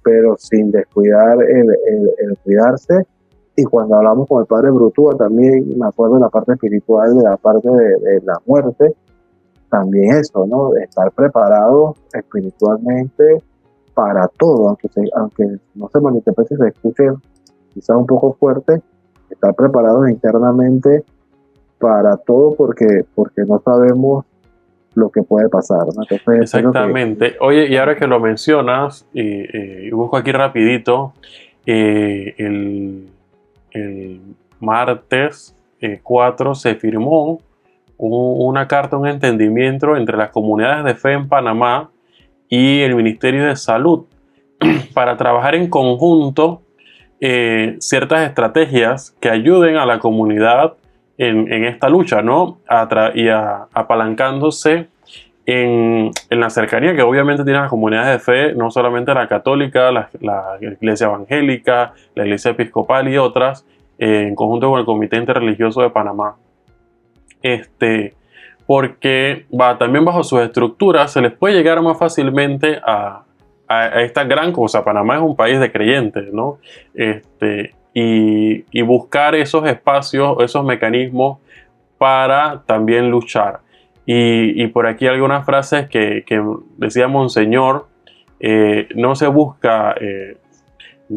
pero 0.03 0.35
sin 0.37 0.69
descuidar 0.69 1.41
el, 1.41 1.67
el 2.19 2.37
cuidarse 2.43 3.07
y 3.55 3.63
cuando 3.65 3.95
hablamos 3.95 4.27
con 4.27 4.41
el 4.41 4.47
padre 4.47 4.71
Brutúa 4.71 5.15
también 5.15 5.77
me 5.77 5.87
acuerdo 5.87 6.15
de 6.15 6.21
la 6.21 6.29
parte 6.29 6.53
espiritual, 6.53 7.15
de 7.15 7.23
la 7.23 7.37
parte 7.37 7.69
de, 7.69 8.21
la 8.23 8.39
muerte, 8.45 8.95
también 9.73 10.15
eso, 10.15 10.45
¿no? 10.45 10.75
Estar 10.75 11.11
preparado 11.11 11.95
espiritualmente 12.13 13.43
para 13.93 14.27
todo, 14.27 14.69
aunque, 14.69 14.87
aunque 15.15 15.57
no 15.73 15.89
se 15.89 15.99
malinterprete 15.99 16.55
se 16.55 16.67
escuche 16.67 17.05
quizás 17.73 17.95
un 17.95 18.05
poco 18.05 18.33
fuerte, 18.33 18.81
estar 19.29 19.55
preparados 19.55 20.09
internamente 20.09 21.03
para 21.79 22.17
todo 22.17 22.55
porque, 22.55 23.03
porque 23.15 23.41
no 23.47 23.59
sabemos 23.65 24.25
lo 24.93 25.09
que 25.09 25.23
puede 25.23 25.49
pasar. 25.49 25.87
Exactamente. 26.39 27.35
Oye, 27.41 27.67
y 27.67 27.77
ahora 27.77 27.95
que 27.95 28.05
lo 28.05 28.19
mencionas, 28.19 29.07
y, 29.11 29.89
busco 29.89 30.17
aquí 30.17 30.31
rapidito, 30.31 31.13
eh, 31.65 32.35
el 32.37 33.09
el 33.73 34.21
martes 34.59 35.55
4 36.03 36.51
eh, 36.51 36.55
se 36.55 36.75
firmó 36.75 37.41
una 37.97 38.67
carta, 38.67 38.97
un 38.97 39.07
entendimiento 39.07 39.95
entre 39.95 40.17
las 40.17 40.29
comunidades 40.29 40.83
de 40.83 40.95
fe 40.95 41.13
en 41.13 41.29
Panamá 41.29 41.91
y 42.49 42.81
el 42.81 42.95
Ministerio 42.95 43.45
de 43.45 43.55
Salud 43.55 44.05
para 44.93 45.17
trabajar 45.17 45.55
en 45.55 45.69
conjunto 45.69 46.61
eh, 47.19 47.77
ciertas 47.79 48.27
estrategias 48.27 49.15
que 49.21 49.29
ayuden 49.29 49.77
a 49.77 49.85
la 49.85 49.99
comunidad 49.99 50.73
en, 51.17 51.63
esta 51.63 51.87
lucha, 51.89 52.21
¿no? 52.21 52.57
y 53.13 53.29
apalancándose 53.29 54.87
en, 55.45 56.11
la 56.29 56.49
cercanía 56.49 56.95
que 56.95 57.01
obviamente 57.01 57.43
tienen 57.43 57.61
las 57.61 57.69
comunidades 57.69 58.11
de 58.11 58.19
fe, 58.19 58.55
no 58.55 58.71
solamente 58.71 59.13
la 59.13 59.27
católica, 59.27 59.91
la, 59.91 60.09
iglesia 60.59 61.07
evangélica, 61.07 61.93
la 62.15 62.23
iglesia 62.23 62.51
episcopal 62.51 63.07
y 63.07 63.17
otras, 63.17 63.65
eh, 63.97 64.25
en 64.27 64.35
conjunto 64.35 64.69
con 64.69 64.79
el 64.79 64.85
Comité 64.85 65.17
Interreligioso 65.17 65.81
de 65.81 65.89
Panamá. 65.89 66.35
Este, 67.43 68.15
porque 68.65 69.45
va, 69.53 69.77
también 69.77 70.05
bajo 70.05 70.23
sus 70.23 70.39
estructuras 70.41 71.11
se 71.11 71.21
les 71.21 71.33
puede 71.33 71.53
llegar 71.53 71.81
más 71.81 71.99
fácilmente 71.99 72.79
a, 72.85 73.25
esta 73.95 74.23
gran 74.23 74.51
cosa. 74.51 74.83
Panamá 74.83 75.15
es 75.15 75.21
un 75.21 75.35
país 75.35 75.59
de 75.59 75.71
creyentes, 75.71 76.31
¿no? 76.31 76.59
Este, 76.93 77.73
y, 77.93 78.81
buscar 78.83 79.33
esos 79.33 79.65
espacios, 79.67 80.37
esos 80.41 80.63
mecanismos 80.63 81.39
para 81.97 82.61
también 82.67 83.09
luchar. 83.09 83.61
Y, 84.05 84.67
por 84.67 84.85
aquí 84.85 85.07
algunas 85.07 85.45
frases 85.45 85.87
que, 85.87 86.23
decía 86.77 87.07
Monseñor, 87.07 87.87
eh, 88.39 88.89
no 88.95 89.15
se 89.15 89.27
busca, 89.27 89.95
eh, 89.99 90.37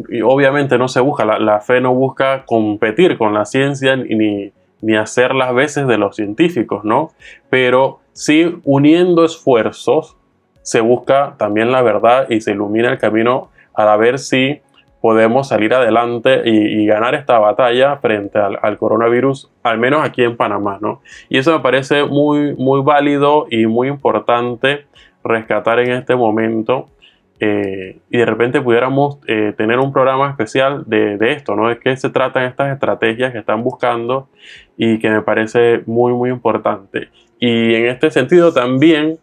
y 0.09 0.21
obviamente 0.21 0.77
no 0.77 0.87
se 0.87 0.99
busca, 1.01 1.25
la, 1.25 1.59
fe 1.59 1.79
no 1.79 1.93
busca 1.93 2.43
competir 2.45 3.17
con 3.17 3.33
la 3.33 3.45
ciencia 3.45 3.95
ni, 3.95 4.51
ni 4.81 4.95
hacer 4.95 5.33
las 5.35 5.53
veces 5.53 5.87
de 5.87 5.97
los 5.97 6.15
científicos, 6.15 6.83
¿no? 6.83 7.11
Pero 7.49 7.99
sí 8.13 8.59
uniendo 8.63 9.25
esfuerzos 9.25 10.17
se 10.61 10.81
busca 10.81 11.35
también 11.37 11.71
la 11.71 11.81
verdad 11.81 12.29
y 12.29 12.41
se 12.41 12.51
ilumina 12.51 12.91
el 12.91 12.97
camino 12.97 13.49
a 13.73 13.95
ver 13.95 14.19
si 14.19 14.59
podemos 15.01 15.47
salir 15.47 15.73
adelante 15.73 16.41
y, 16.43 16.85
ganar 16.85 17.15
esta 17.15 17.39
batalla 17.39 17.97
frente 17.97 18.39
al, 18.39 18.77
coronavirus, 18.77 19.49
al 19.63 19.77
menos 19.77 20.03
aquí 20.03 20.23
en 20.23 20.35
Panamá, 20.35 20.79
¿no? 20.81 21.01
Y 21.29 21.37
eso 21.37 21.53
me 21.53 21.59
parece 21.61 22.03
muy, 22.03 22.55
muy 22.55 22.81
válido 22.81 23.47
y 23.49 23.67
muy 23.67 23.87
importante 23.87 24.85
rescatar 25.23 25.79
en 25.79 25.91
este 25.91 26.15
momento. 26.15 26.89
Eh, 27.39 27.99
y 28.09 28.17
de 28.17 28.25
repente 28.25 28.61
pudiéramos 28.61 29.19
eh, 29.27 29.53
tener 29.55 29.77
un 29.77 29.93
programa 29.93 30.29
especial 30.29 30.83
de, 30.87 31.17
esto, 31.33 31.55
¿no? 31.55 31.69
De 31.69 31.77
qué 31.77 31.95
se 31.95 32.09
tratan 32.09 32.45
estas 32.45 32.73
estrategias 32.73 33.31
que 33.31 33.39
están 33.39 33.63
buscando 33.63 34.27
y 34.75 34.97
que 34.97 35.09
me 35.09 35.21
parece 35.21 35.83
muy, 35.85 36.13
muy 36.13 36.31
importante. 36.31 37.09
Y 37.39 37.75
en 37.75 37.87
este 37.87 38.09
sentido 38.09 38.53
también 38.53 39.19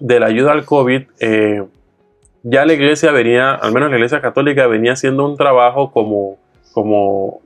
de 0.00 0.20
la 0.20 0.26
ayuda 0.26 0.52
al 0.52 0.64
COVID, 0.64 1.02
eh, 1.20 1.62
ya 2.42 2.64
la 2.64 2.72
iglesia 2.72 3.10
venía, 3.12 3.52
al 3.54 3.72
menos 3.72 3.90
la 3.90 3.96
iglesia 3.96 4.22
católica 4.22 4.66
venía 4.66 4.92
haciendo 4.92 5.26
un 5.26 5.36
trabajo 5.36 5.92
como, 5.92 6.38
como 6.72 7.42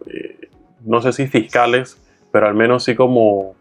no 0.85 1.01
sé 1.01 1.13
si 1.13 1.27
fiscales, 1.27 2.01
pero 2.31 2.47
al 2.47 2.55
menos 2.55 2.85
sí 2.85 2.95
como 2.95 3.55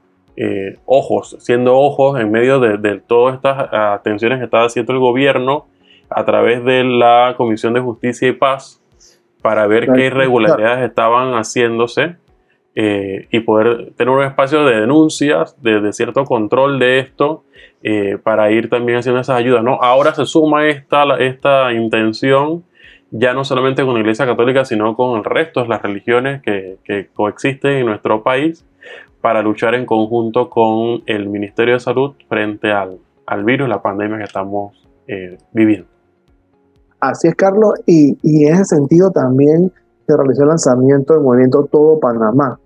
ojos, 0.86 1.36
siendo 1.40 1.78
ojos 1.78 2.18
en 2.20 2.32
medio 2.32 2.60
de, 2.60 3.00
todas 3.00 3.36
estas 3.36 3.74
atenciones 3.74 4.40
que 4.40 4.46
estaba 4.46 4.66
haciendo 4.66 4.94
el 4.94 5.00
gobierno 5.00 5.66
a 6.10 6.26
través 6.26 6.64
de 6.64 6.84
la 6.84 7.36
Comisión 7.38 7.74
de 7.74 7.80
Justicia 7.80 8.28
y 8.28 8.34
Paz 8.34 8.82
para 9.42 9.68
ver 9.68 9.92
qué 9.94 10.08
irregularidades 10.08 10.88
estaban 10.88 11.34
haciéndose 11.34 12.18
eh, 12.76 13.28
y 13.32 13.40
poder 13.42 13.94
tener 13.96 14.14
un 14.14 14.24
espacio 14.24 14.66
de 14.66 14.82
denuncias, 14.82 15.62
de, 15.62 15.92
cierto 15.94 16.26
control 16.26 16.80
de 16.80 17.00
esto, 17.00 17.44
eh, 17.84 18.18
para 18.22 18.52
ir 18.52 18.70
también 18.70 19.00
haciendo 19.00 19.22
esas 19.22 19.38
ayudas. 19.38 19.64
¿no? 19.64 19.80
Ahora 19.82 20.14
se 20.14 20.26
suma 20.26 20.68
esta, 20.68 21.04
esta 21.18 21.72
intención 21.74 22.64
ya 23.12 23.34
no 23.34 23.44
solamente 23.44 23.84
con 23.84 23.96
la 23.96 24.02
Iglesia 24.02 24.26
Católica, 24.26 24.66
sino 24.66 24.96
con 24.96 25.18
el 25.18 25.24
resto 25.24 25.64
de 25.64 25.68
las 25.68 25.82
religiones 25.82 26.42
que, 26.42 27.10
coexisten 27.14 27.72
en 27.78 27.86
nuestro 27.88 28.24
país 28.24 28.66
para 29.22 29.42
luchar 29.42 29.76
en 29.76 29.86
conjunto 29.86 30.50
con 30.50 31.02
el 31.06 31.28
Ministerio 31.28 31.74
de 31.74 31.80
Salud 31.80 32.14
frente 32.28 32.72
al, 32.72 32.98
al 33.26 33.44
virus, 33.44 33.68
la 33.68 33.82
pandemia 33.82 34.18
que 34.18 34.24
estamos 34.24 34.88
eh, 35.08 35.38
viviendo. 35.52 35.88
Así 37.00 37.28
es, 37.30 37.36
Carlos, 37.36 37.74
y, 37.86 38.18
y 38.22 38.46
en 38.46 38.56
ese 38.56 38.66
sentido 38.76 39.10
también 39.12 39.72
se 40.06 40.18
realizó 40.18 40.44
el 40.44 40.50
lanzamiento 40.50 41.14
del 41.14 41.24
movimiento 41.24 41.66
Todo 41.66 42.00
Panamá, 42.00 42.60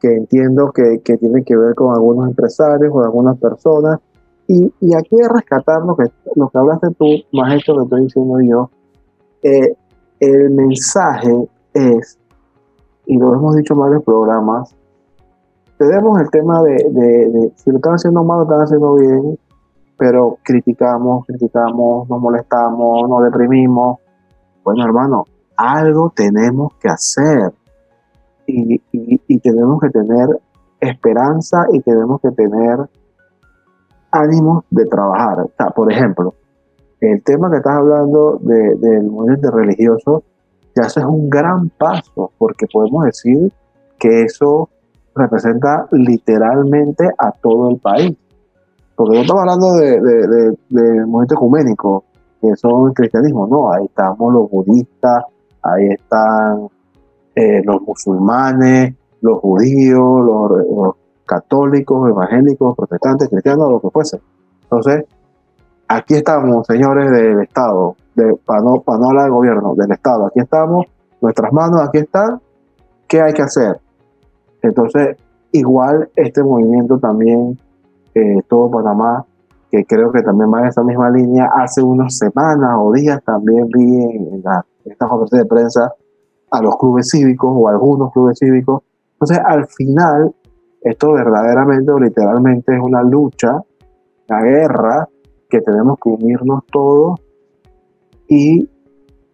que 0.00 0.14
entiendo 0.14 0.70
que, 0.72 1.00
que, 1.02 1.16
tiene 1.16 1.42
que 1.42 1.56
ver 1.56 1.74
con 1.74 1.94
algunos 1.94 2.28
empresarios 2.28 2.92
o 2.94 3.02
algunas 3.02 3.38
personas. 3.38 3.98
Y, 4.46 4.72
y 4.80 4.94
aquí 4.94 5.16
es 5.20 5.28
rescatar 5.28 5.82
lo 5.82 5.96
que, 5.96 6.04
lo 6.36 6.48
que 6.48 6.58
hablaste 6.58 6.88
tú, 6.98 7.06
más 7.32 7.54
esto 7.54 7.76
que 7.76 7.82
estoy 7.84 8.02
diciendo 8.02 8.40
yo. 8.40 8.70
Eh, 9.42 9.74
el 10.20 10.50
mensaje 10.50 11.48
es, 11.74 12.18
y 13.06 13.18
lo 13.18 13.34
hemos 13.34 13.56
dicho 13.56 13.74
en 13.74 13.80
varios 13.80 14.04
programas, 14.04 14.76
tenemos 15.78 16.20
el 16.20 16.30
tema 16.30 16.62
de, 16.62 16.74
de, 16.74 17.52
si 17.56 17.70
lo 17.70 17.78
están 17.78 17.94
haciendo 17.94 18.22
mal, 18.22 18.38
lo 18.38 18.44
están 18.44 18.60
haciendo 18.60 18.94
bien, 18.94 19.38
pero 20.02 20.36
criticamos, 20.42 21.24
criticamos, 21.26 22.08
nos 22.08 22.20
molestamos, 22.20 23.08
nos 23.08 23.22
deprimimos. 23.22 24.00
Bueno, 24.64 24.84
hermano, 24.84 25.24
algo 25.56 26.12
tenemos 26.12 26.74
que 26.80 26.88
hacer 26.88 27.52
y, 28.44 28.80
tenemos 29.38 29.80
que 29.80 29.90
tener 29.90 30.40
esperanza 30.80 31.66
y 31.72 31.78
tenemos 31.82 32.20
que 32.20 32.32
tener 32.32 32.78
ánimo 34.10 34.64
de 34.70 34.86
trabajar. 34.86 35.46
por 35.72 35.92
ejemplo, 35.92 36.34
el 37.00 37.22
tema 37.22 37.48
que 37.48 37.58
estás 37.58 37.76
hablando 37.76 38.40
del 38.40 39.04
movimiento 39.04 39.52
religioso, 39.52 40.24
ya 40.74 40.82
eso 40.88 40.98
es 40.98 41.06
un 41.06 41.30
gran 41.30 41.68
paso, 41.68 42.32
porque 42.38 42.66
podemos 42.66 43.04
decir 43.04 43.52
que 44.00 44.22
eso 44.22 44.68
representa 45.14 45.86
literalmente 45.92 47.08
a 47.16 47.30
todo 47.30 47.70
el 47.70 47.78
país. 47.78 48.18
Porque 49.02 49.16
no 49.16 49.22
estamos 49.22 49.40
hablando 49.40 49.72
del 49.74 50.56
de, 50.68 51.06
movimiento 51.06 51.34
ecuménico, 51.34 52.04
que 52.40 52.54
son 52.54 52.86
el 52.86 52.94
cristianismo, 52.94 53.48
no, 53.48 53.72
ahí 53.72 53.86
estamos 53.86 54.32
los 54.32 54.48
budistas, 54.48 55.24
ahí 55.60 55.88
están 55.88 56.68
eh, 57.34 57.62
los 57.64 57.82
musulmanes, 57.82 58.94
los 59.20 59.40
judíos, 59.40 60.24
los, 60.24 60.94
católicos, 61.26 62.10
evangélicos, 62.10 62.76
protestantes, 62.76 63.28
cristianos, 63.28 63.72
lo 63.72 63.80
que 63.80 63.90
fuese. 63.90 64.20
Entonces, 64.62 65.04
aquí 65.88 66.14
estamos, 66.14 66.64
señores 66.64 67.10
del 67.10 67.40
Estado, 67.40 67.96
de, 68.14 68.36
para, 68.46 68.60
no, 68.60 68.82
para 68.82 68.98
no 69.00 69.08
hablar 69.08 69.24
del 69.24 69.32
gobierno, 69.32 69.74
del 69.74 69.90
Estado, 69.90 70.26
aquí 70.26 70.38
estamos, 70.38 70.86
nuestras 71.20 71.52
manos 71.52 71.80
aquí 71.80 71.98
están, 71.98 72.40
¿qué 73.08 73.20
hay 73.20 73.32
que 73.32 73.42
hacer? 73.42 73.80
Entonces, 74.62 75.16
igual 75.50 76.08
este 76.14 76.44
movimiento 76.44 77.00
también, 77.00 77.58
eh, 78.14 78.42
todo 78.48 78.70
Panamá, 78.70 79.24
que 79.70 79.84
creo 79.84 80.12
que 80.12 80.22
también 80.22 80.52
va 80.52 80.60
en 80.60 80.66
esa 80.66 80.82
misma 80.82 81.10
línea, 81.10 81.50
hace 81.56 81.82
unas 81.82 82.16
semanas 82.18 82.76
o 82.78 82.92
días 82.92 83.22
también 83.24 83.66
vi 83.68 84.02
en, 84.04 84.42
la, 84.42 84.64
esta 84.84 85.08
conferencia 85.08 85.38
de 85.38 85.46
prensa 85.46 85.94
a 86.50 86.62
los 86.62 86.76
clubes 86.76 87.08
cívicos 87.08 87.50
o 87.54 87.68
algunos 87.68 88.12
clubes 88.12 88.38
cívicos. 88.38 88.82
Entonces, 89.14 89.38
al 89.44 89.66
final, 89.68 90.34
esto 90.82 91.12
verdaderamente 91.12 91.90
o 91.90 91.98
literalmente 91.98 92.74
es 92.74 92.82
una 92.82 93.02
lucha, 93.02 93.62
una 94.28 94.42
guerra 94.42 95.08
que 95.48 95.60
tenemos 95.62 95.98
que 96.02 96.10
unirnos 96.10 96.64
todos 96.70 97.20
y 98.28 98.68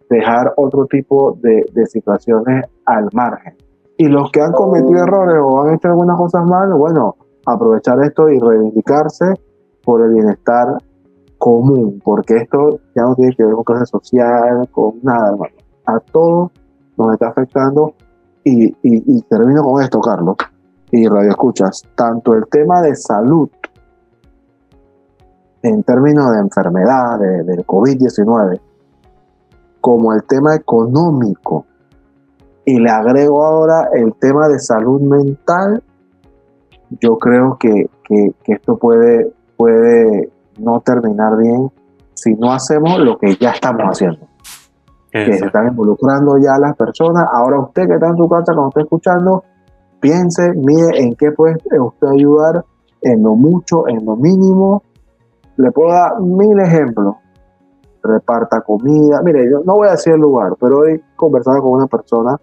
dejar 0.09 0.53
otro 0.55 0.85
tipo 0.85 1.37
de, 1.41 1.65
de 1.73 1.85
situaciones 1.85 2.65
al 2.85 3.09
margen. 3.13 3.55
Y 3.97 4.07
los 4.07 4.31
que 4.31 4.41
han 4.41 4.53
cometido 4.53 5.03
errores 5.03 5.35
o 5.43 5.61
han 5.61 5.75
hecho 5.75 5.89
algunas 5.89 6.17
cosas 6.17 6.45
mal, 6.45 6.73
bueno, 6.73 7.17
aprovechar 7.53 8.01
esto 8.03 8.29
y 8.29 8.39
reivindicarse 8.39 9.33
por 9.83 10.01
el 10.01 10.13
bienestar 10.13 10.77
común, 11.37 12.01
porque 12.03 12.35
esto 12.35 12.79
ya 12.95 13.03
no 13.03 13.15
tiene 13.15 13.35
que 13.35 13.45
ver 13.45 13.55
con 13.55 13.63
clase 13.63 13.85
social, 13.85 14.69
con 14.71 14.99
nada, 15.01 15.29
hermano. 15.29 15.53
A 15.85 15.99
todos 15.99 16.51
nos 16.97 17.13
está 17.13 17.29
afectando 17.29 17.93
y, 18.43 18.75
y, 18.83 19.21
termino 19.23 19.63
con 19.63 19.81
esto, 19.81 19.99
Carlos, 20.01 20.35
y 20.91 21.07
Radio 21.07 21.29
Escuchas, 21.29 21.83
tanto 21.95 22.33
el 22.33 22.47
tema 22.47 22.81
de 22.81 22.95
salud 22.95 23.49
en 25.61 25.83
términos 25.83 26.31
de 26.31 26.39
enfermedad, 26.39 27.19
del 27.19 27.65
COVID-19, 27.65 28.59
como 29.81 30.13
el 30.13 30.23
tema 30.23 30.55
económico 30.55 31.65
y 32.65 32.79
le 32.79 32.89
agrego 32.89 33.43
ahora 33.43 33.89
el 33.93 34.13
tema 34.15 34.47
de 34.47 34.59
salud 34.59 35.01
mental, 35.01 35.83
yo 37.01 37.17
creo 37.17 37.57
que, 37.57 37.89
esto 38.45 38.77
puede, 38.77 39.31
puede 39.57 40.29
no 40.57 40.81
terminar 40.81 41.37
bien 41.37 41.71
si 42.13 42.33
no 42.35 42.51
hacemos 42.51 42.99
lo 42.99 43.17
que 43.17 43.35
ya 43.35 43.51
estamos 43.51 43.83
haciendo. 43.83 44.27
Que 45.11 45.33
se 45.33 45.45
están 45.45 45.69
involucrando 45.69 46.37
ya 46.37 46.57
las 46.59 46.75
personas. 46.75 47.25
Ahora 47.31 47.59
usted 47.59 47.87
que 47.87 47.93
está 47.95 48.07
en 48.09 48.17
su 48.17 48.27
casa, 48.29 48.53
cuando 48.53 48.69
está 48.69 48.81
escuchando, 48.81 49.43
piense, 49.99 50.53
mire 50.53 51.01
en 51.01 51.15
qué 51.15 51.31
puede 51.31 51.57
usted 51.79 52.07
ayudar, 52.07 52.63
en 53.01 53.23
lo 53.23 53.35
mucho, 53.35 53.87
en 53.87 54.05
lo 54.05 54.15
mínimo. 54.15 54.83
Le 55.57 55.71
puedo 55.71 55.91
dar 55.91 56.19
mil 56.21 56.59
ejemplos. 56.59 57.15
Reparta 58.03 58.61
comida. 58.61 59.21
Mire, 59.23 59.49
yo 59.49 59.61
no 59.65 59.75
voy 59.75 59.87
a 59.87 59.91
decir 59.91 60.13
el 60.13 60.21
lugar, 60.21 60.55
pero 60.59 60.85
he 60.87 61.01
conversado 61.15 61.61
con 61.61 61.71
una 61.71 61.87
persona 61.87 62.37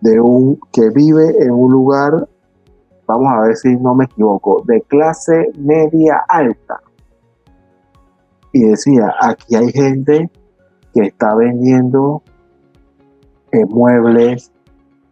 de 0.00 0.20
un 0.20 0.58
que 0.72 0.90
vive 0.90 1.42
en 1.42 1.50
un 1.52 1.72
lugar, 1.72 2.28
vamos 3.06 3.32
a 3.32 3.40
ver 3.40 3.56
si 3.56 3.76
no 3.76 3.94
me 3.94 4.04
equivoco, 4.04 4.62
de 4.66 4.82
clase 4.82 5.52
media 5.58 6.24
alta. 6.28 6.80
Y 8.52 8.64
decía, 8.64 9.14
aquí 9.20 9.54
hay 9.54 9.70
gente 9.70 10.30
que 10.94 11.02
está 11.02 11.34
vendiendo 11.34 12.22
eh, 13.52 13.64
muebles, 13.66 14.50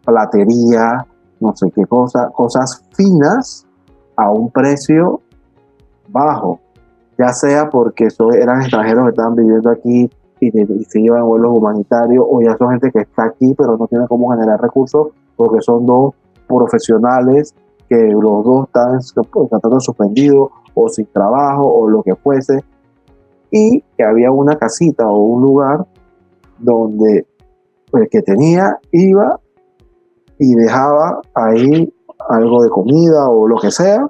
platería, 0.03 1.05
no 1.39 1.55
sé 1.55 1.71
qué 1.71 1.85
cosa, 1.85 2.29
cosas 2.31 2.83
finas 2.93 3.65
a 4.15 4.31
un 4.31 4.49
precio 4.49 5.21
bajo, 6.09 6.59
ya 7.17 7.29
sea 7.33 7.69
porque 7.69 8.07
eran 8.33 8.61
extranjeros 8.61 9.05
que 9.05 9.09
estaban 9.09 9.35
viviendo 9.35 9.69
aquí 9.69 10.09
y, 10.39 10.51
se 10.85 10.99
llevan 10.99 11.25
vuelos 11.25 11.57
humanitarios 11.57 12.25
o 12.27 12.41
ya 12.41 12.57
son 12.57 12.71
gente 12.71 12.91
que 12.91 12.99
está 12.99 13.25
aquí 13.25 13.53
pero 13.57 13.77
no 13.77 13.87
tiene 13.87 14.07
cómo 14.07 14.31
generar 14.31 14.61
recursos 14.61 15.09
porque 15.35 15.61
son 15.61 15.85
dos 15.85 16.13
profesionales 16.47 17.55
que 17.89 17.95
los 17.95 18.43
dos 18.43 18.67
están 18.67 18.99
tratando 19.49 19.79
suspendidos 19.79 20.49
o 20.73 20.89
sin 20.89 21.05
trabajo 21.07 21.67
o 21.67 21.89
lo 21.89 22.03
que 22.03 22.15
fuese 22.15 22.63
y 23.51 23.81
que 23.97 24.03
había 24.03 24.31
una 24.31 24.57
casita 24.57 25.07
o 25.07 25.17
un 25.17 25.41
lugar 25.41 25.85
donde 26.59 27.25
el 27.93 28.09
que 28.09 28.21
tenía 28.21 28.79
iba 28.91 29.39
y 30.37 30.53
dejaba 30.55 31.21
ahí 31.33 31.93
algo 32.29 32.63
de 32.63 32.69
comida 32.69 33.29
o 33.29 33.47
lo 33.47 33.57
que 33.57 33.71
sea 33.71 34.07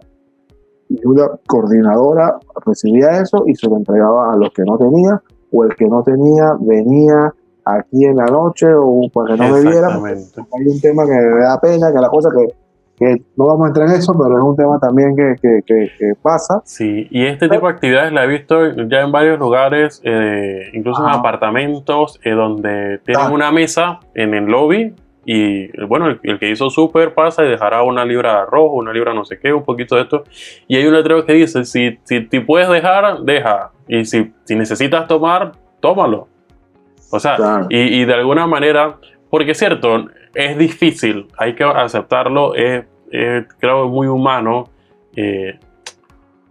y 0.89 1.05
una 1.05 1.29
coordinadora 1.47 2.39
recibía 2.65 3.19
eso 3.19 3.43
y 3.47 3.55
se 3.55 3.67
lo 3.67 3.77
entregaba 3.77 4.33
a 4.33 4.38
los 4.38 4.49
que 4.51 4.63
no 4.63 4.77
tenían 4.77 5.19
o 5.51 5.63
el 5.63 5.75
que 5.75 5.85
no 5.85 6.01
tenía 6.03 6.55
venía 6.59 7.33
aquí 7.65 8.05
en 8.05 8.15
la 8.15 8.25
noche 8.25 8.67
o 8.73 9.01
para 9.11 9.35
que 9.35 9.43
no 9.43 9.53
me 9.53 9.61
viera. 9.61 9.88
Hay 9.88 10.67
un 10.67 10.79
tema 10.79 11.03
que 11.05 11.11
me 11.11 11.41
da 11.41 11.59
pena, 11.59 11.91
que 11.91 11.99
la 11.99 12.09
cosa 12.09 12.29
que, 12.29 12.53
que 12.97 13.23
no 13.36 13.45
vamos 13.45 13.65
a 13.65 13.67
entrar 13.67 13.89
en 13.89 13.95
eso, 13.95 14.13
pero 14.13 14.38
es 14.38 14.43
un 14.43 14.55
tema 14.55 14.79
también 14.79 15.15
que, 15.15 15.36
que, 15.41 15.62
que, 15.65 16.13
pasa. 16.21 16.62
Sí, 16.63 17.08
y 17.12 17.25
este 17.25 17.49
tipo 17.49 17.67
de 17.67 17.73
actividades 17.73 18.13
la 18.13 18.23
he 18.23 18.27
visto 18.27 18.71
ya 18.88 19.01
en 19.01 19.12
varios 19.12 19.38
lugares, 19.38 20.01
eh, 20.03 20.69
incluso 20.73 21.03
en 21.03 21.13
apartamentos, 21.13 22.19
eh, 22.23 22.31
donde 22.31 22.99
tienen 22.99 23.31
una 23.31 23.51
mesa 23.51 23.99
en 24.13 24.34
el 24.34 24.45
lobby 24.45 24.93
y 25.25 25.67
bueno, 25.88 26.08
el, 26.08 26.39
que 26.39 26.49
hizo 26.49 26.69
súper 26.69 27.15
pasa 27.15 27.43
y 27.43 27.49
dejará 27.49 27.81
una 27.81 28.05
libra 28.05 28.34
de 28.34 28.39
arroz, 28.41 28.69
una 28.73 28.93
libra 28.93 29.13
no 29.13 29.25
sé 29.25 29.39
qué, 29.39 29.51
un 29.51 29.63
poquito 29.63 29.95
de 29.95 30.03
esto. 30.03 30.23
Y 30.67 30.77
hay 30.77 30.86
un 30.86 30.93
letrero 30.93 31.25
que 31.25 31.34
dice, 31.34 31.65
si, 31.65 31.97
si 32.03 32.21
te 32.21 32.41
puedes 32.41 32.69
dejar, 32.69 33.21
deja. 33.21 33.71
Y 33.88 34.05
si, 34.05 34.31
si 34.43 34.55
necesitas 34.55 35.08
tomar, 35.08 35.53
tómalo. 35.79 36.27
O 37.12 37.19
sea, 37.19 37.65
y, 37.69 38.01
y, 38.01 38.05
de 38.05 38.13
alguna 38.13 38.45
manera, 38.45 38.97
porque 39.36 39.52
es 39.52 39.60
cierto, 39.60 40.06
es 40.34 40.58
difícil, 40.58 41.28
hay 41.38 41.56
que 41.56 41.65
aceptarlo, 41.65 42.56
es, 42.56 42.86
es 43.12 43.45
creo 43.60 43.89
muy 43.89 44.08
humano 44.08 44.69
eh, 45.13 45.60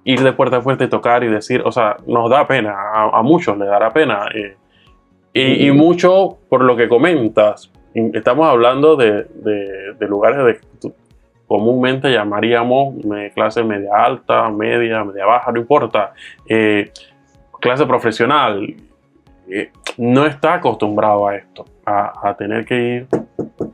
ir 0.04 0.22
de 0.22 0.34
puerta 0.34 0.58
a 0.58 0.60
puerta 0.60 0.84
y 0.84 0.88
tocar 0.88 1.24
y 1.24 1.28
decir, 1.28 1.62
o 1.64 1.72
sea, 1.72 1.96
nos 2.06 2.28
da 2.28 2.46
pena, 2.46 2.74
a, 2.92 3.22
muchos 3.22 3.56
le 3.56 3.64
dará 3.64 3.90
pena. 3.90 4.28
Eh, 4.34 4.54
y, 5.32 5.66
y, 5.66 5.72
mucho 5.72 6.36
por 6.50 6.62
lo 6.62 6.76
que 6.76 6.86
comentas, 6.86 7.72
estamos 7.94 8.46
hablando 8.46 8.96
de, 8.96 9.28
de, 9.32 10.06
lugares 10.06 10.44
de 10.44 10.92
comúnmente 11.48 12.12
llamaríamos 12.12 12.96
clase 13.34 13.64
media 13.64 13.96
alta, 13.96 14.50
media, 14.50 15.02
media 15.04 15.24
baja, 15.24 15.50
no 15.52 15.58
importa, 15.58 16.12
eh, 16.46 16.90
clase 17.62 17.86
profesional, 17.86 18.76
no 19.96 20.26
está 20.26 20.52
acostumbrado 20.52 21.26
a 21.26 21.36
esto, 21.36 21.64
a, 21.86 22.34
tener 22.36 22.64
que 22.64 22.74
ir, 22.74 23.06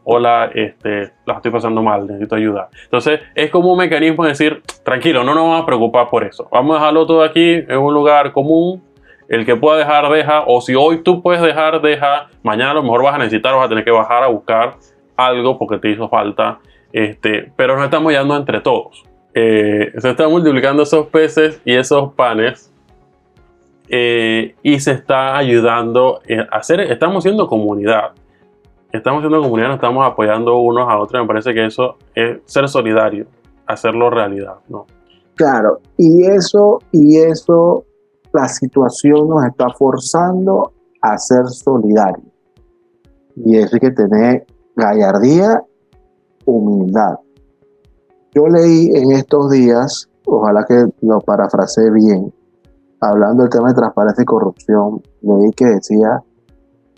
hola, 0.04 0.50
este, 0.54 1.12
la 1.26 1.34
estoy 1.34 1.50
pasando 1.50 1.82
mal, 1.82 2.06
necesito 2.06 2.34
ayuda. 2.34 2.68
Entonces 2.84 3.20
es 3.34 3.50
como 3.50 3.72
un 3.72 3.78
mecanismo 3.78 4.24
de 4.24 4.30
decir, 4.30 4.62
tranquilo, 4.84 5.24
no 5.24 5.34
nos 5.34 5.44
vamos 5.44 5.62
a 5.62 5.66
preocupar 5.66 6.08
por 6.08 6.24
eso, 6.24 6.48
vamos 6.50 6.76
a 6.76 6.80
dejarlo 6.80 7.06
todo 7.06 7.22
aquí 7.22 7.64
en 7.66 7.78
un 7.78 7.94
lugar 7.94 8.32
común, 8.32 8.82
el 9.30 9.46
que 9.46 9.54
pueda 9.56 9.78
dejar, 9.78 10.10
deja. 10.10 10.42
O 10.46 10.60
si 10.60 10.74
hoy 10.74 11.02
tú 11.02 11.22
puedes 11.22 11.40
dejar, 11.40 11.80
deja. 11.80 12.28
Mañana 12.42 12.72
a 12.72 12.74
lo 12.74 12.82
mejor 12.82 13.04
vas 13.04 13.14
a 13.14 13.18
necesitar, 13.18 13.54
vas 13.54 13.66
a 13.66 13.68
tener 13.68 13.84
que 13.84 13.92
bajar 13.92 14.24
a 14.24 14.26
buscar 14.26 14.74
algo 15.16 15.56
porque 15.56 15.78
te 15.78 15.90
hizo 15.90 16.08
falta. 16.08 16.58
Este, 16.92 17.52
pero 17.54 17.76
nos 17.76 17.84
estamos 17.84 18.12
yendo 18.12 18.36
entre 18.36 18.60
todos. 18.60 19.04
Eh, 19.32 19.92
se 19.96 20.10
están 20.10 20.30
multiplicando 20.30 20.82
esos 20.82 21.06
peces 21.06 21.62
y 21.64 21.76
esos 21.76 22.12
panes. 22.14 22.69
Eh, 23.92 24.54
y 24.62 24.78
se 24.78 24.92
está 24.92 25.36
ayudando 25.36 26.20
a 26.52 26.56
hacer, 26.56 26.80
estamos 26.80 27.24
siendo 27.24 27.48
comunidad. 27.48 28.12
Estamos 28.92 29.22
siendo 29.22 29.42
comunidad, 29.42 29.68
nos 29.68 29.76
estamos 29.76 30.06
apoyando 30.06 30.58
unos 30.60 30.88
a 30.88 30.96
otros. 30.96 31.20
Me 31.22 31.26
parece 31.26 31.52
que 31.52 31.66
eso 31.66 31.96
es 32.14 32.38
ser 32.44 32.68
solidario, 32.68 33.26
hacerlo 33.66 34.08
realidad, 34.08 34.56
¿no? 34.68 34.86
Claro, 35.34 35.80
y 35.96 36.24
eso, 36.24 36.78
y 36.92 37.16
eso 37.16 37.84
la 38.32 38.46
situación 38.46 39.28
nos 39.28 39.44
está 39.44 39.68
forzando 39.70 40.72
a 41.02 41.18
ser 41.18 41.46
solidarios. 41.48 42.26
Y 43.36 43.56
eso 43.56 43.74
hay 43.74 43.80
que 43.80 43.90
tener 43.90 44.46
gallardía, 44.76 45.62
humildad. 46.44 47.16
Yo 48.34 48.46
leí 48.46 48.90
en 48.94 49.12
estos 49.12 49.50
días, 49.50 50.08
ojalá 50.26 50.64
que 50.68 50.86
lo 51.00 51.20
parafrasee 51.20 51.90
bien, 51.90 52.32
hablando 53.00 53.42
del 53.42 53.50
tema 53.50 53.68
de 53.68 53.74
transparencia 53.74 54.22
y 54.22 54.26
corrupción, 54.26 55.02
leí 55.22 55.50
que 55.52 55.66
decía, 55.66 56.22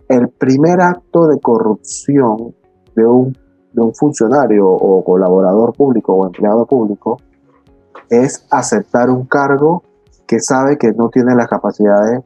el 0.08 0.28
primer 0.28 0.80
acto 0.80 1.26
de 1.28 1.40
corrupción 1.40 2.54
de 2.94 3.06
un, 3.06 3.36
de 3.72 3.80
un 3.80 3.94
funcionario 3.94 4.68
o 4.68 5.02
colaborador 5.04 5.74
público 5.74 6.14
o 6.14 6.26
empleado 6.26 6.66
público 6.66 7.18
es 8.10 8.46
aceptar 8.50 9.08
un 9.10 9.24
cargo 9.24 9.82
que 10.26 10.40
sabe 10.40 10.76
que 10.76 10.92
no 10.92 11.08
tiene 11.08 11.34
las 11.34 11.48
capacidades 11.48 12.20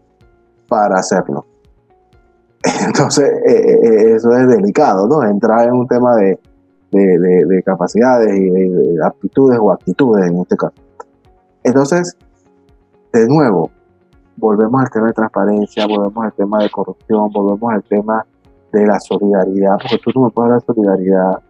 para 0.69 0.97
hacerlo. 0.97 1.45
Entonces, 2.87 3.29
eh, 3.29 3.53
eh, 3.53 3.79
eh, 3.83 4.15
eso 4.17 4.33
es 4.33 4.49
delicado, 4.49 5.07
¿no? 5.07 5.23
Entrar 5.23 5.69
en 5.69 5.75
un 5.75 5.87
tema 5.87 6.17
de, 6.17 6.39
de, 6.91 7.63
capacidades 7.65 8.35
y 8.37 8.49
de, 8.51 8.99
aptitudes 9.05 9.59
o 9.61 9.71
actitudes 9.71 10.29
en 10.29 10.39
este 10.39 10.57
caso. 10.57 10.75
Entonces, 11.63 12.17
de 13.13 13.27
nuevo, 13.29 13.71
volvemos 14.37 14.83
al 14.83 14.91
tema 14.91 15.07
de 15.07 15.13
transparencia, 15.13 15.87
volvemos 15.87 16.25
al 16.25 16.33
tema 16.33 16.59
de 16.63 16.71
corrupción, 16.71 17.31
volvemos 17.33 17.73
al 17.73 17.83
tema 17.85 18.27
de 18.73 18.87
la 18.87 19.01
solidaridad, 19.01 19.79
porque 19.81 19.99
tú 20.05 20.11
no 20.15 20.27
me 20.27 20.31
puedes 20.31 20.53
dar 20.53 20.63
solidaridad 20.63 21.43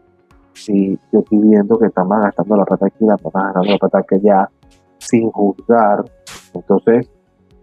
si 0.57 0.99
yo 1.13 1.21
estoy 1.21 1.39
viendo 1.39 1.79
que 1.79 1.87
estamos 1.87 2.19
gastando 2.21 2.57
la 2.57 2.65
plata 2.65 2.87
aquí, 2.87 3.05
la 3.05 3.15
estamos 3.15 3.35
gastando 3.35 3.71
la 3.71 3.79
plata 3.79 4.03
que 4.09 4.21
ya, 4.21 4.49
sin 4.99 5.31
juzgar. 5.31 6.05
Entonces, 6.55 7.11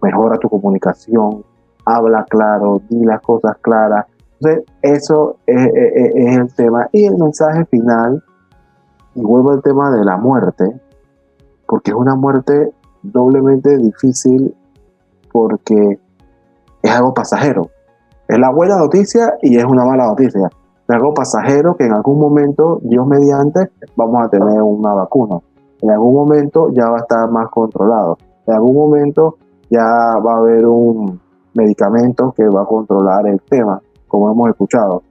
mejora 0.02 0.38
tu 0.38 0.50
comunicación, 0.50 1.44
habla 1.86 2.24
claro, 2.30 2.82
di 2.90 3.04
las 3.04 3.22
cosas 3.22 3.58
claras. 3.62 4.06
Entonces, 4.40 4.66
eso 4.82 5.38
es, 5.48 5.70
el 5.74 6.54
tema. 6.56 6.88
Y 6.92 7.06
el 7.06 7.18
mensaje 7.18 7.66
final, 7.66 8.24
y 9.16 9.22
vuelvo 9.22 9.52
al 9.52 9.64
tema 9.64 9.90
de 9.92 10.06
la 10.06 10.18
muerte, 10.18 10.80
porque 11.68 11.92
es 11.92 11.98
una 11.98 12.16
muerte 12.16 12.72
doblemente 13.04 13.78
difícil 13.78 14.56
porque 15.32 16.00
es 16.82 16.92
algo 16.92 17.14
pasajero. 17.14 17.70
Es 18.28 18.40
la 18.40 18.52
buena 18.52 18.78
noticia 18.78 19.36
y 19.42 19.58
es 19.58 19.66
una 19.66 19.86
mala 19.86 20.08
noticia. 20.08 20.50
Es 20.88 20.96
algo 20.96 21.14
pasajero 21.14 21.76
que 21.76 21.86
en 21.86 21.94
algún 21.94 22.20
momento, 22.20 22.80
Dios 22.84 23.06
mediante, 23.06 23.72
vamos 23.96 24.26
a 24.26 24.30
tener 24.30 24.62
una 24.62 24.94
vacuna. 24.94 25.40
En 25.82 25.92
algún 25.92 26.14
momento 26.16 26.70
ya 26.72 26.90
va 26.90 26.98
a 26.98 27.02
estar 27.02 27.30
más 27.30 27.50
controlado. 27.50 28.18
En 28.48 28.56
algún 28.56 28.76
momento 28.76 29.38
ya 29.70 29.84
va 29.84 30.34
a 30.34 30.38
haber 30.38 30.66
un 30.66 31.20
medicamento 31.54 32.34
que 32.36 32.48
va 32.48 32.62
a 32.62 32.66
controlar 32.66 33.28
el 33.28 33.42
tema, 33.42 33.82
como 34.08 34.32
hemos 34.32 34.50
escuchado. 34.50 35.04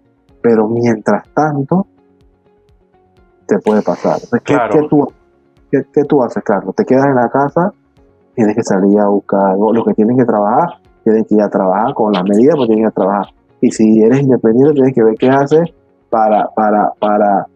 Pero 0.42 0.68
mientras 0.68 1.28
tanto, 1.34 1.86
te 3.46 3.58
puede 3.58 3.82
pasar. 3.82 4.18
¿qué, 4.44 4.56
tú, 4.88 5.06
qué, 5.70 6.04
tú 6.04 6.22
haces, 6.22 6.42
Carlos? 6.42 6.74
¿Te 6.74 6.84
quedas 6.84 7.06
en 7.06 7.14
la 7.14 7.28
casa? 7.28 7.72
Tienes 8.34 8.56
que 8.56 8.62
salir 8.62 8.98
a 8.98 9.08
buscar 9.08 9.52
algo. 9.52 9.72
Los 9.72 9.84
que 9.84 9.94
tienen 9.94 10.16
que 10.16 10.24
trabajar, 10.24 10.80
tienen 11.04 11.24
que 11.24 11.34
ir 11.34 11.42
a 11.42 11.48
trabajar 11.48 11.94
con 11.94 12.12
las 12.12 12.24
medidas, 12.24 12.56
pues 12.56 12.68
tienen 12.68 12.86
que 12.86 12.92
trabajar. 12.92 13.26
Y 13.60 13.70
si 13.70 14.02
eres 14.02 14.20
independiente, 14.22 14.74
tienes 14.74 14.94
que 14.94 15.02
ver 15.02 15.14
qué 15.16 15.28
haces 15.28 15.70
para, 16.10 16.48
para, 16.54 16.92
para, 16.98 17.46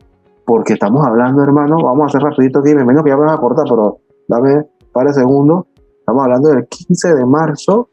porque 0.44 0.74
estamos 0.74 1.04
hablando, 1.06 1.42
hermano, 1.42 1.78
vamos 1.82 2.02
a 2.02 2.06
hacer 2.06 2.22
rapidito 2.22 2.60
aquí, 2.60 2.74
menos 2.74 3.02
que 3.02 3.10
ya 3.10 3.16
me 3.16 3.24
van 3.24 3.34
a 3.34 3.40
cortar, 3.40 3.64
pero 3.68 3.98
dame 4.28 4.54
un 4.56 4.92
par 4.92 5.06
de 5.06 5.12
segundos. 5.14 5.66
Estamos 5.98 6.22
hablando 6.22 6.50
del 6.50 6.66
15 6.66 7.14
de 7.14 7.26
marzo, 7.26 7.88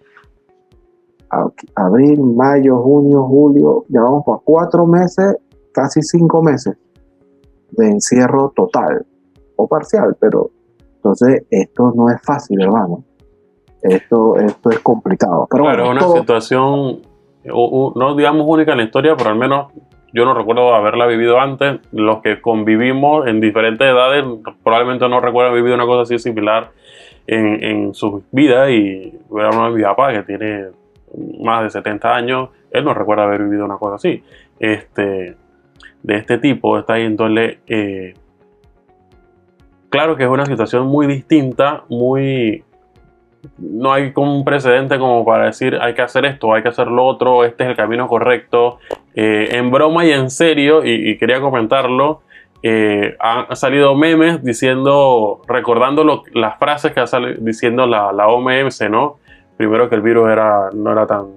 abril, 1.75 2.21
mayo, 2.23 2.81
junio, 2.81 3.23
julio, 3.23 3.85
ya 3.89 4.01
vamos 4.01 4.23
por 4.23 4.43
cuatro 4.43 4.85
meses, 4.85 5.35
casi 5.71 6.01
cinco 6.01 6.41
meses 6.41 6.75
de 7.71 7.89
encierro 7.89 8.51
total 8.55 9.05
o 9.55 9.67
parcial, 9.67 10.15
pero 10.19 10.51
entonces 11.03 11.45
esto 11.49 11.91
no 11.93 12.09
es 12.09 12.21
fácil, 12.21 12.61
hermano. 12.61 13.03
Esto, 13.81 14.37
esto 14.37 14.69
es 14.69 14.79
complicado. 14.79 15.47
Pero 15.51 15.69
es 15.69 15.89
una 15.89 16.07
situación, 16.19 17.01
no 17.43 18.15
digamos 18.15 18.45
única 18.47 18.71
en 18.71 18.77
la 18.77 18.83
historia, 18.85 19.13
pero 19.17 19.31
al 19.31 19.35
menos 19.35 19.73
yo 20.13 20.23
no 20.23 20.33
recuerdo 20.33 20.73
haberla 20.73 21.05
vivido 21.05 21.41
antes. 21.41 21.81
Los 21.91 22.21
que 22.21 22.39
convivimos 22.39 23.27
en 23.27 23.41
diferentes 23.41 23.85
edades 23.85 24.23
probablemente 24.63 25.09
no 25.09 25.19
recuerdan 25.19 25.53
vivido 25.53 25.75
una 25.75 25.85
cosa 25.85 26.03
así 26.03 26.17
similar 26.19 26.71
en, 27.27 27.61
en 27.61 27.93
su 27.93 28.23
vida 28.31 28.69
y 28.71 29.19
voy 29.27 29.41
a 29.41 29.47
hablar 29.47 29.71
de 29.71 29.77
mi 29.77 29.83
papá 29.83 30.13
que 30.13 30.23
tiene 30.23 30.67
más 31.41 31.63
de 31.63 31.69
70 31.69 32.15
años, 32.15 32.49
él 32.71 32.85
no 32.85 32.93
recuerda 32.93 33.23
haber 33.23 33.43
vivido 33.43 33.65
una 33.65 33.77
cosa 33.77 33.95
así, 33.95 34.23
este, 34.59 35.35
de 36.01 36.15
este 36.15 36.37
tipo, 36.37 36.75
de 36.75 36.79
esta 36.81 36.99
índole. 36.99 37.59
Eh, 37.67 38.13
claro 39.93 40.17
que 40.17 40.23
es 40.23 40.29
una 40.29 40.45
situación 40.45 40.87
muy 40.87 41.07
distinta, 41.07 41.83
muy... 41.87 42.63
No 43.57 43.93
hay 43.93 44.11
un 44.15 44.43
precedente 44.43 44.97
como 44.97 45.23
para 45.25 45.45
decir 45.47 45.77
hay 45.79 45.93
que 45.93 46.01
hacer 46.01 46.25
esto, 46.25 46.53
hay 46.53 46.63
que 46.63 46.69
hacer 46.69 46.87
lo 46.87 47.05
otro, 47.05 47.43
este 47.43 47.63
es 47.63 47.69
el 47.69 47.75
camino 47.75 48.07
correcto. 48.07 48.79
Eh, 49.15 49.49
en 49.51 49.69
broma 49.69 50.05
y 50.05 50.11
en 50.11 50.29
serio, 50.29 50.83
y 50.83 51.17
quería 51.17 51.41
comentarlo, 51.41 52.21
eh, 52.65 53.17
han 53.19 53.53
salido 53.57 53.93
memes 53.93 54.41
diciendo, 54.41 55.41
recordando 55.45 56.23
las 56.33 56.57
frases 56.57 56.93
que 56.93 57.01
ha 57.01 57.07
salido 57.07 57.35
diciendo 57.41 57.85
la, 57.85 58.13
la, 58.13 58.27
OMS, 58.27 58.89
¿no? 58.89 59.17
Primero 59.57 59.89
que 59.89 59.95
el 59.95 60.01
virus 60.01 60.29
era, 60.29 60.69
no 60.73 60.93
era 60.93 61.05
tan 61.05 61.27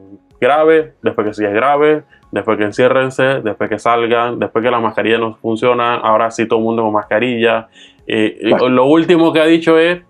grave, 0.41 0.95
después 1.03 1.27
que 1.27 1.35
sí 1.35 1.43
grave, 1.43 2.05
después 2.31 2.57
que 2.57 2.65
enciérrense, 2.65 3.41
después 3.43 3.69
que 3.69 3.81
salgan, 3.81 4.39
después 4.39 4.65
que 4.65 4.71
las 4.71 4.81
mascarillas 4.81 5.19
no 5.19 5.35
funcionan, 5.35 5.99
ahora 6.05 6.31
sí 6.31 6.47
todo 6.47 6.61
el 6.61 6.65
mundo 6.65 6.85
con 6.85 6.93
mascarilla. 6.93 7.67
Eh, 8.07 8.39
lo 8.69 8.87
último 8.87 9.33
que 9.33 9.41
ha 9.41 9.47
dicho 9.47 9.79
es, 9.79 10.01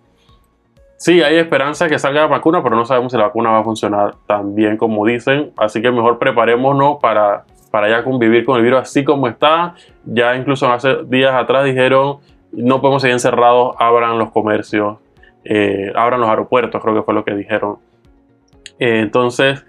sí, 0.97 1.23
hay 1.23 1.37
esperanza 1.37 1.89
que 1.89 1.99
salga 1.99 2.23
la 2.23 2.27
vacuna, 2.27 2.63
pero 2.63 2.77
no 2.77 2.85
sabemos 2.85 3.13
si 3.13 3.19
la 3.19 3.25
vacuna 3.25 3.51
va 3.51 3.61
a 3.61 3.65
funcionar 3.65 4.15
tan 4.27 4.55
bien 4.55 4.77
como 4.77 5.07
dicen, 5.07 5.53
así 5.57 5.81
que 5.81 5.91
mejor 5.91 6.19
preparémonos 6.19 6.99
para 7.01 7.45
para 7.77 7.91
ya 7.91 8.03
convivir 8.03 8.47
con 8.47 8.57
el 8.57 8.63
virus 8.63 8.81
así 8.81 9.05
como 9.05 9.29
está. 9.29 9.75
Ya 10.07 10.35
incluso 10.35 10.73
hace 10.73 11.05
días 11.05 11.35
atrás 11.35 11.67
dijeron, 11.67 12.21
no 12.51 12.81
podemos 12.81 13.03
seguir 13.03 13.13
encerrados, 13.13 13.77
abran 13.79 14.19
los 14.19 14.31
comercios, 14.31 14.97
eh, 15.45 15.93
abran 15.95 16.21
los 16.21 16.31
aeropuertos, 16.31 16.81
creo 16.81 16.95
que 16.95 17.03
fue 17.03 17.13
lo 17.13 17.23
que 17.23 17.35
dijeron. 17.35 17.77
Eh, 18.79 19.01
entonces, 19.01 19.63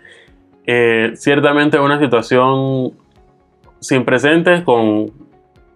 eh, 0.66 1.12
ciertamente 1.16 1.80
una 1.80 2.00
situación 2.00 2.94
sin 3.82 4.06
precedentes, 4.06 4.62
con 4.62 5.12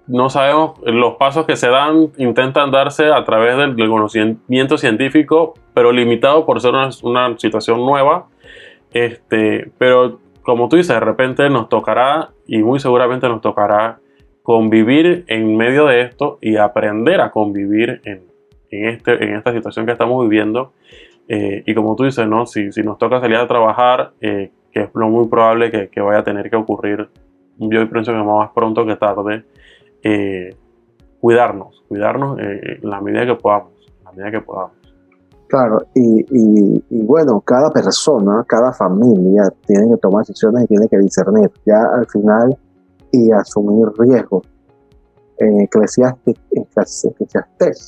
no 0.08 0.30
sabemos 0.30 0.80
los 0.84 1.16
pasos 1.16 1.46
que 1.46 1.56
se 1.56 1.70
dan, 1.70 2.12
intentan 2.18 2.72
darse 2.72 3.12
a 3.12 3.24
través 3.24 3.58
del, 3.58 3.90
conocimiento 3.90 4.78
científico, 4.78 5.54
pero 5.74 5.92
limitado 5.92 6.46
por 6.46 6.60
ser 6.60 6.74
una, 7.04 7.38
situación 7.38 7.86
nueva. 7.86 8.28
Este, 8.94 9.72
pero 9.78 10.20
como 10.42 10.68
tú 10.68 10.76
dices, 10.76 10.96
de 10.96 11.00
repente 11.00 11.50
nos 11.50 11.70
tocará 11.70 12.32
y 12.48 12.60
muy 12.60 12.80
seguramente 12.80 13.30
nos 13.30 13.42
tocará 13.42 14.00
convivir 14.44 15.24
en 15.28 15.56
medio 15.56 15.86
de 15.86 16.02
esto 16.02 16.40
y 16.42 16.58
aprender 16.58 17.22
a 17.22 17.32
convivir 17.32 18.02
en, 18.06 18.24
este, 18.70 19.24
en 19.24 19.36
esta 19.36 19.54
situación 19.54 19.86
que 19.86 19.92
estamos 19.92 20.28
viviendo. 20.28 20.74
Eh, 21.28 21.64
y 21.66 21.74
como 21.74 21.96
tú 21.96 22.04
dices, 22.04 22.28
¿no? 22.28 22.46
si, 22.46 22.72
si 22.72 22.82
nos 22.82 22.98
toca 22.98 23.22
salir 23.22 23.38
a 23.38 23.48
trabajar, 23.48 24.12
eh, 24.20 24.52
que 24.72 24.82
es 24.82 24.90
lo 24.94 25.10
muy 25.10 25.28
probable 25.28 25.70
que, 25.72 25.90
que, 25.90 26.02
vaya 26.02 26.20
a 26.20 26.24
tener 26.24 26.50
que 26.50 26.56
ocurrir, 26.56 27.10
yo 27.58 27.90
pienso 27.90 28.12
que 28.12 28.18
más 28.18 28.50
pronto 28.54 28.86
que 28.86 28.96
tarde, 28.96 29.44
eh, 30.04 30.56
cuidarnos, 31.20 31.84
cuidarnos 31.88 32.40
en 32.40 32.90
la 32.90 33.02
medida 33.02 33.26
que 33.26 33.36
podamos, 33.36 33.74
en 34.00 34.04
la 34.04 34.12
medida 34.12 34.32
que 34.32 34.42
podamos. 34.42 34.82
Claro, 35.48 35.82
y, 35.94 36.26
y, 36.30 37.04
bueno, 37.04 37.42
cada 37.42 37.70
persona, 37.72 38.44
cada 38.48 38.72
familia 38.72 39.44
tiene 39.66 39.90
que 39.90 39.98
tomar 39.98 40.26
decisiones 40.26 40.64
y 40.64 40.68
tiene 40.68 40.88
que 40.88 40.98
discernir 40.98 41.52
ya 41.66 41.84
al 41.94 42.08
final 42.08 42.58
y 43.12 43.32
asumir 43.34 43.90
riesgos. 43.98 44.48
En 45.40 45.60
eclesiástico, 45.60 46.40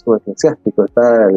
o 0.05 0.15
eclesiástico 0.17 0.85
está 0.85 1.29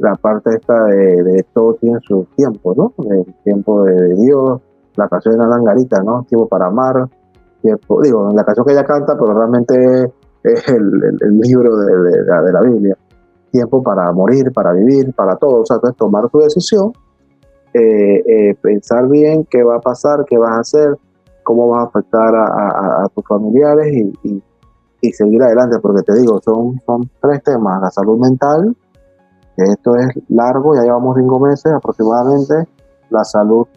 la 0.00 0.14
parte 0.14 0.50
esta 0.54 0.84
de, 0.84 1.44
todo 1.54 1.74
tiene 1.74 1.98
su 2.02 2.26
tiempo, 2.36 2.74
¿no? 2.74 2.92
El 3.10 3.32
tiempo 3.44 3.84
de, 3.84 4.14
Dios, 4.14 4.60
la 4.96 5.08
canción 5.08 5.34
de 5.34 5.44
la 5.44 5.48
Langarita, 5.48 6.02
¿no? 6.02 6.24
Tiempo 6.24 6.48
para 6.48 6.66
amar, 6.66 7.08
tiempo, 7.62 8.02
digo, 8.02 8.30
la 8.34 8.44
canción 8.44 8.66
que 8.66 8.72
ella 8.72 8.84
canta, 8.84 9.16
pero 9.18 9.34
realmente 9.34 10.12
es 10.42 10.68
el, 10.68 11.18
el, 11.20 11.38
libro 11.40 11.76
de, 11.76 12.22
de 12.24 12.52
la 12.52 12.60
Biblia 12.60 12.96
tiempo 13.56 13.82
para 13.82 14.12
morir, 14.12 14.52
para 14.52 14.72
vivir, 14.72 15.12
para 15.14 15.36
todo. 15.36 15.62
O 15.62 15.66
sea, 15.66 15.76
entonces 15.76 15.96
tomar 15.96 16.28
tu 16.28 16.38
decisión, 16.38 16.92
eh, 17.72 18.22
eh, 18.26 18.54
pensar 18.60 19.08
bien 19.08 19.46
qué 19.50 19.62
va 19.62 19.76
a 19.76 19.80
pasar, 19.80 20.24
qué 20.26 20.36
vas 20.36 20.52
a 20.52 20.60
hacer, 20.60 20.98
cómo 21.42 21.68
vas 21.68 21.84
a 21.84 21.88
afectar 21.88 22.34
a, 22.34 23.08
tus 23.14 23.24
familiares 23.26 23.86
y, 24.22 24.42
seguir 25.12 25.40
adelante, 25.40 25.78
porque 25.78 26.02
te 26.02 26.16
digo, 26.16 26.40
son, 26.42 26.80
son 26.84 27.08
tres 27.22 27.40
temas, 27.44 27.80
la 27.80 27.90
salud 27.92 28.18
mental, 28.18 28.76
que 29.56 29.62
esto 29.62 29.94
es 29.94 30.08
largo, 30.28 30.74
ya 30.74 30.82
llevamos 30.82 31.16
cinco 31.16 31.38
meses 31.38 31.72
aproximadamente, 31.72 32.66
la 33.10 33.22
salud 33.22 33.68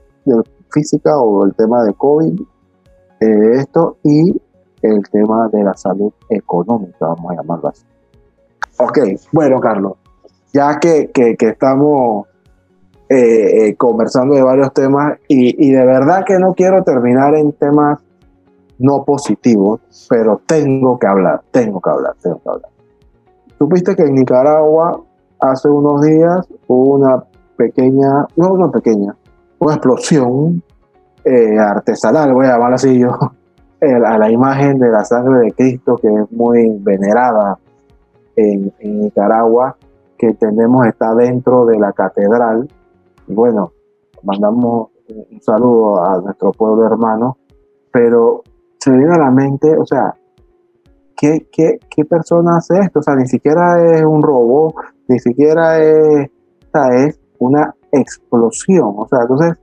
física 0.71 1.19
o 1.19 1.45
el 1.45 1.53
tema 1.53 1.83
de 1.83 1.93
COVID, 1.93 2.41
eh, 3.19 3.51
esto 3.55 3.97
y 4.03 4.41
el 4.82 5.03
tema 5.10 5.49
de 5.49 5.63
la 5.63 5.73
salud 5.73 6.13
económica, 6.29 7.08
vamos 7.08 7.32
a 7.32 7.36
llamarlo 7.36 7.69
así. 7.69 7.84
Ok, 8.77 8.99
bueno, 9.32 9.60
Carlos, 9.60 9.93
ya 10.53 10.79
que, 10.79 11.12
estamos 11.13 12.27
eh, 13.10 13.67
eh, 13.67 13.75
conversando 13.75 14.36
de 14.36 14.41
varios 14.41 14.73
temas 14.73 15.17
y, 15.27 15.71
de 15.71 15.86
verdad 15.86 16.23
que 16.25 16.39
no 16.39 16.53
quiero 16.53 16.84
terminar 16.84 17.36
en 17.36 17.51
temas 17.53 17.99
no 18.77 19.03
positivos, 19.03 19.82
pero 20.10 20.41
tengo 20.45 20.97
que 20.97 21.08
hablar, 21.08 21.41
tengo 21.51 21.82
que 21.82 21.89
hablar, 21.89 22.15
tengo 22.21 22.41
que 22.41 22.49
hablar. 22.49 22.71
Supiste 23.58 23.95
que 23.95 24.03
en 24.03 24.15
Nicaragua 24.15 25.01
hace 25.41 25.67
unos 25.67 26.01
días 26.01 26.47
hubo 26.67 26.95
una 26.95 27.25
pequeña, 27.58 28.25
no 28.38 28.53
una 28.53 28.71
pequeña, 28.71 29.13
una 29.60 29.73
explosión 29.73 30.63
eh, 31.29 31.59
artesanal, 31.59 32.33
voy 32.33 32.47
a 32.47 32.53
llamarla 32.53 32.75
así 32.75 32.97
yo, 32.97 33.11
a 33.81 34.17
la 34.17 34.31
imagen 34.31 34.79
de 34.79 34.89
la 34.89 35.03
sangre 35.03 35.41
de 35.41 35.51
Cristo, 35.51 35.95
que 35.95 36.07
es 36.07 36.31
muy 36.31 36.75
venerada 36.79 37.59
en, 38.35 38.73
Nicaragua, 38.81 39.77
que 40.17 40.33
tenemos 40.33 40.87
está 40.87 41.13
dentro 41.13 41.65
de 41.65 41.77
la 41.77 41.93
catedral. 41.93 42.67
Y 43.27 43.33
bueno, 43.33 43.71
mandamos 44.23 44.89
un 45.07 45.41
saludo 45.41 46.03
a 46.03 46.19
nuestro 46.19 46.51
pueblo 46.51 46.85
hermano, 46.85 47.37
pero 47.91 48.41
se 48.79 48.91
viene 48.91 49.13
a 49.13 49.19
la 49.19 49.31
mente, 49.31 49.77
o 49.77 49.85
sea, 49.85 50.15
¿qué, 51.15 51.47
qué, 51.51 51.79
qué 51.89 52.05
persona 52.05 52.57
hace 52.57 52.79
esto? 52.79 52.99
O 52.99 53.03
sea, 53.03 53.15
ni 53.15 53.27
siquiera 53.27 53.93
es 53.93 54.03
un 54.03 54.23
robo, 54.23 54.73
ni 55.07 55.19
siquiera 55.19 55.77
es, 55.77 56.29
es 56.93 57.19
una 57.37 57.75
explosión. 57.91 58.93
O 58.97 59.07
sea, 59.07 59.21
entonces, 59.21 59.59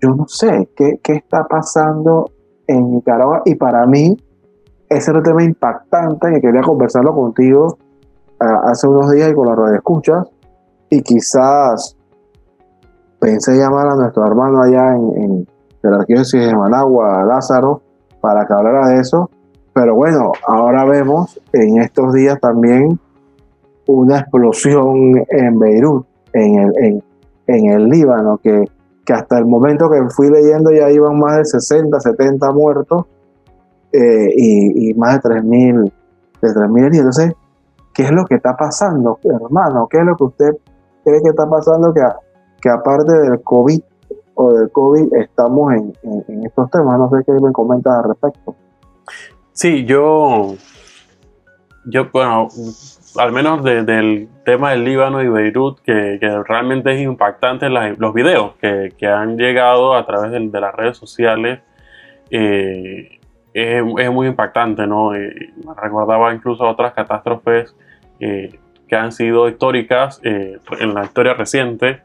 yo 0.00 0.10
no 0.10 0.26
sé 0.26 0.68
qué, 0.76 0.98
qué 1.02 1.14
está 1.14 1.44
pasando 1.44 2.30
en 2.66 2.90
Nicaragua 2.90 3.42
y 3.44 3.54
para 3.54 3.86
mí 3.86 4.16
ese 4.88 5.10
era 5.10 5.18
un 5.18 5.24
tema 5.24 5.44
impactante 5.44 6.30
que 6.32 6.40
quería 6.40 6.62
conversarlo 6.62 7.14
contigo 7.14 7.78
ah, 8.40 8.62
hace 8.64 8.88
unos 8.88 9.10
días 9.10 9.30
y 9.30 9.34
con 9.34 9.46
la 9.46 9.54
radio 9.54 9.76
escuchas 9.76 10.26
y 10.88 11.02
quizás 11.02 11.96
pensé 13.20 13.56
llamar 13.56 13.88
a 13.88 13.94
nuestro 13.96 14.26
hermano 14.26 14.62
allá 14.62 14.94
en, 14.96 15.22
en 15.22 15.46
de 15.82 15.90
la 15.90 15.96
arquidiócesis 15.98 16.46
de 16.46 16.54
Managua, 16.54 17.24
Lázaro, 17.24 17.82
para 18.20 18.46
que 18.46 18.52
hablara 18.52 18.88
de 18.88 19.00
eso. 19.00 19.30
Pero 19.72 19.94
bueno, 19.94 20.32
ahora 20.46 20.84
vemos 20.84 21.40
en 21.52 21.80
estos 21.80 22.12
días 22.12 22.38
también 22.40 22.98
una 23.86 24.18
explosión 24.18 25.24
en 25.28 25.58
Beirut, 25.58 26.06
en 26.32 26.58
el, 26.58 26.84
en, 26.84 27.04
en 27.46 27.70
el 27.70 27.88
Líbano, 27.88 28.38
que, 28.38 28.64
que, 29.10 29.18
hasta 29.18 29.38
el 29.38 29.46
momento 29.46 29.90
que 29.90 30.02
fui 30.10 30.30
leyendo 30.30 30.70
ya 30.70 30.90
iban 30.90 31.18
más 31.18 31.38
de 31.38 31.44
60, 31.44 32.00
70 32.00 32.52
muertos 32.52 33.06
eh, 33.92 34.32
y, 34.36 34.94
más 34.94 35.22
de 35.22 35.30
3.000 35.30 35.92
de 36.42 36.48
3.000 36.48 36.86
heridos. 36.86 37.18
Entonces, 37.18 37.34
¿qué 37.92 38.04
es 38.04 38.12
lo 38.12 38.24
que 38.24 38.36
está 38.36 38.56
pasando, 38.56 39.18
hermano? 39.24 39.88
¿Qué 39.90 39.98
es 39.98 40.04
lo 40.04 40.16
que 40.16 40.24
usted 40.24 40.50
cree 41.04 41.22
que 41.22 41.30
está 41.30 41.48
pasando 41.48 41.92
que, 41.92 42.00
que 42.60 42.70
aparte 42.70 43.12
del 43.12 43.42
COVID 43.42 43.80
o 44.34 44.52
del 44.52 44.70
COVID 44.70 45.14
estamos 45.14 45.74
en, 45.74 45.92
en, 46.28 46.46
estos 46.46 46.70
temas? 46.70 46.98
No 46.98 47.10
sé 47.10 47.24
qué 47.26 47.32
me 47.32 47.52
comentas 47.52 47.92
al 47.98 48.04
respecto. 48.10 48.54
Sí, 49.52 49.84
yo, 49.84 50.54
yo 51.86 52.10
bueno, 52.12 52.48
al 53.16 53.32
menos 53.32 53.62
del 53.64 54.28
tema 54.44 54.70
del 54.70 54.84
Líbano 54.84 55.22
y 55.22 55.28
Beirut, 55.28 55.80
que, 55.80 56.18
realmente 56.46 56.92
es 56.92 57.00
impactante 57.00 57.68
los 57.68 58.14
videos 58.14 58.54
que, 58.56 59.06
han 59.06 59.36
llegado 59.36 59.94
a 59.94 60.06
través 60.06 60.30
de, 60.30 60.60
las 60.60 60.74
redes 60.74 60.96
sociales. 60.96 61.60
Eh, 62.30 63.18
es, 63.52 63.82
muy 63.82 64.28
impactante, 64.28 64.86
¿no? 64.86 65.14
Eh, 65.14 65.52
recordaba 65.76 66.32
incluso 66.32 66.64
otras 66.64 66.92
catástrofes 66.92 67.74
eh, 68.20 68.58
que 68.88 68.96
han 68.96 69.12
sido 69.12 69.48
históricas 69.48 70.20
en 70.22 70.94
la 70.94 71.04
historia 71.04 71.34
reciente 71.34 72.02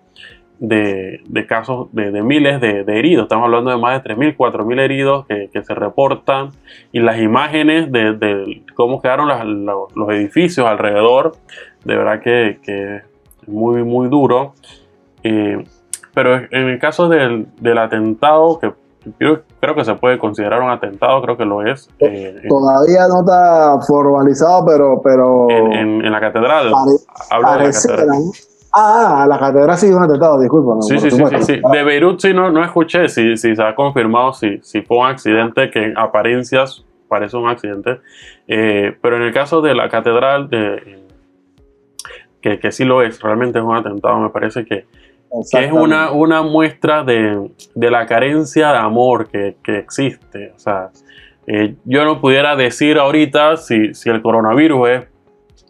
de, 0.60 1.46
casos 1.48 1.88
de, 1.92 2.22
miles 2.22 2.62
de, 2.62 2.82
heridos. 2.88 3.24
Estamos 3.24 3.46
hablando 3.46 3.72
de 3.72 3.78
más 3.78 4.02
de 4.04 4.16
3.000, 4.16 4.38
4.000 4.38 4.80
heridos 4.80 5.26
que, 5.28 5.64
se 5.64 5.76
reportan 5.76 6.52
y 6.92 7.00
las 7.00 7.20
imágenes 7.20 7.92
de, 7.92 8.64
cómo 8.76 9.02
quedaron 9.02 9.66
los 9.66 10.10
edificios 10.10 10.66
alrededor, 10.68 11.34
de 11.84 11.96
verdad 11.96 12.22
que, 12.22 12.60
es 12.66 13.48
muy, 13.48 13.84
muy 13.84 14.10
duro. 14.10 14.54
Eh, 15.24 15.64
pero 16.14 16.36
en 16.36 16.70
el 16.70 16.80
caso 16.80 17.10
del, 17.10 17.48
atentado, 17.78 18.60
que 18.60 18.74
yo 19.20 19.42
creo 19.60 19.76
que 19.76 19.86
se 19.86 19.94
puede 19.96 20.18
considerar 20.18 20.62
un 20.62 20.70
atentado, 20.70 21.22
creo 21.22 21.38
que 21.38 21.46
lo 21.46 21.66
es. 21.66 21.90
Eh, 22.00 22.42
Todavía 22.48 23.08
no 23.08 23.20
está 23.20 23.80
formalizado, 23.86 24.66
pero... 24.66 25.02
pero 25.04 25.48
en, 25.50 26.12
la 26.12 26.20
catedral. 26.20 26.72
hablo 27.30 27.52
de 27.52 27.58
la 27.58 27.72
catedral. 27.72 28.24
Ah, 28.78 29.26
la 29.28 29.40
catedral 29.40 29.78
sí 29.78 29.88
un 29.88 30.04
atentado, 30.04 30.38
disculpa. 30.40 30.82
Sí, 30.82 31.00
sí, 31.00 31.10
sí, 31.10 31.24
sí, 31.42 31.62
De 31.72 31.84
Beirut 31.84 32.20
sí 32.20 32.34
no, 32.34 32.52
no 32.52 32.62
escuché 32.62 33.08
si, 33.08 33.38
si 33.38 33.56
se 33.56 33.64
ha 33.64 33.74
confirmado 33.74 34.34
si, 34.34 34.60
si 34.64 34.82
fue 34.82 34.98
un 34.98 35.06
accidente 35.06 35.70
que 35.70 35.86
en 35.86 35.98
apariencias 35.98 36.84
parece 37.08 37.38
un 37.38 37.48
accidente. 37.48 38.02
Eh, 38.48 38.98
pero 39.02 39.16
en 39.16 39.22
el 39.22 39.34
caso 39.34 39.62
de 39.62 39.76
la 39.76 39.88
catedral, 39.88 40.50
de, 40.50 41.06
que, 42.42 42.60
que, 42.60 42.72
sí 42.74 42.84
lo 42.84 43.02
es, 43.02 43.22
realmente 43.22 43.60
es 43.60 43.64
un 43.66 43.76
atentado, 43.76 44.20
me 44.20 44.30
parece 44.30 44.66
que, 44.66 44.86
es 45.52 45.72
una, 45.72 46.12
una 46.12 46.42
muestra 46.44 47.04
de, 47.04 47.50
de, 47.76 47.92
la 47.92 48.06
carencia 48.06 48.72
de 48.72 48.78
amor 48.78 49.30
que, 49.30 49.56
que 49.64 49.78
existe. 49.78 50.52
O 50.56 50.60
sea, 50.60 50.90
eh, 51.48 51.76
yo 51.86 52.04
no 52.04 52.20
pudiera 52.20 52.56
decir 52.56 52.98
ahorita 52.98 53.58
si, 53.58 53.94
si 53.94 54.10
el 54.10 54.22
coronavirus 54.22 54.90
es 54.90 55.06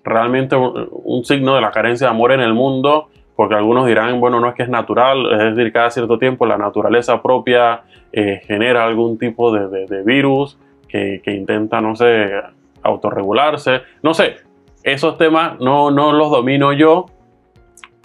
realmente 0.06 0.56
un, 0.56 1.26
signo 1.26 1.56
de 1.56 1.62
la 1.62 1.72
carencia 1.72 2.08
de 2.08 2.12
amor 2.12 2.32
en 2.32 2.40
el 2.40 2.54
mundo, 2.54 3.10
porque 3.36 3.56
algunos 3.56 3.88
dirán, 3.88 4.20
bueno, 4.22 4.40
no 4.40 4.48
es 4.48 4.56
que 4.56 4.64
es 4.64 4.70
natural, 4.70 5.26
es 5.34 5.56
decir, 5.56 5.74
cada 5.74 5.90
cierto 5.90 6.18
tiempo 6.18 6.46
la 6.46 6.58
naturaleza 6.58 7.22
propia 7.22 7.82
eh, 8.14 8.42
genera 8.46 8.86
algún 8.86 9.18
tipo 9.18 9.52
de, 9.52 10.04
virus 10.04 10.58
que, 10.88 11.22
intenta, 11.26 11.82
no 11.82 11.96
sé, 11.96 12.32
autorregularse, 12.82 13.82
no 14.02 14.14
sé, 14.14 14.38
esos 14.84 15.18
temas 15.18 15.60
no, 15.60 15.92
no 15.92 16.14
los 16.14 16.32
domino 16.32 16.72
yo, 16.72 17.08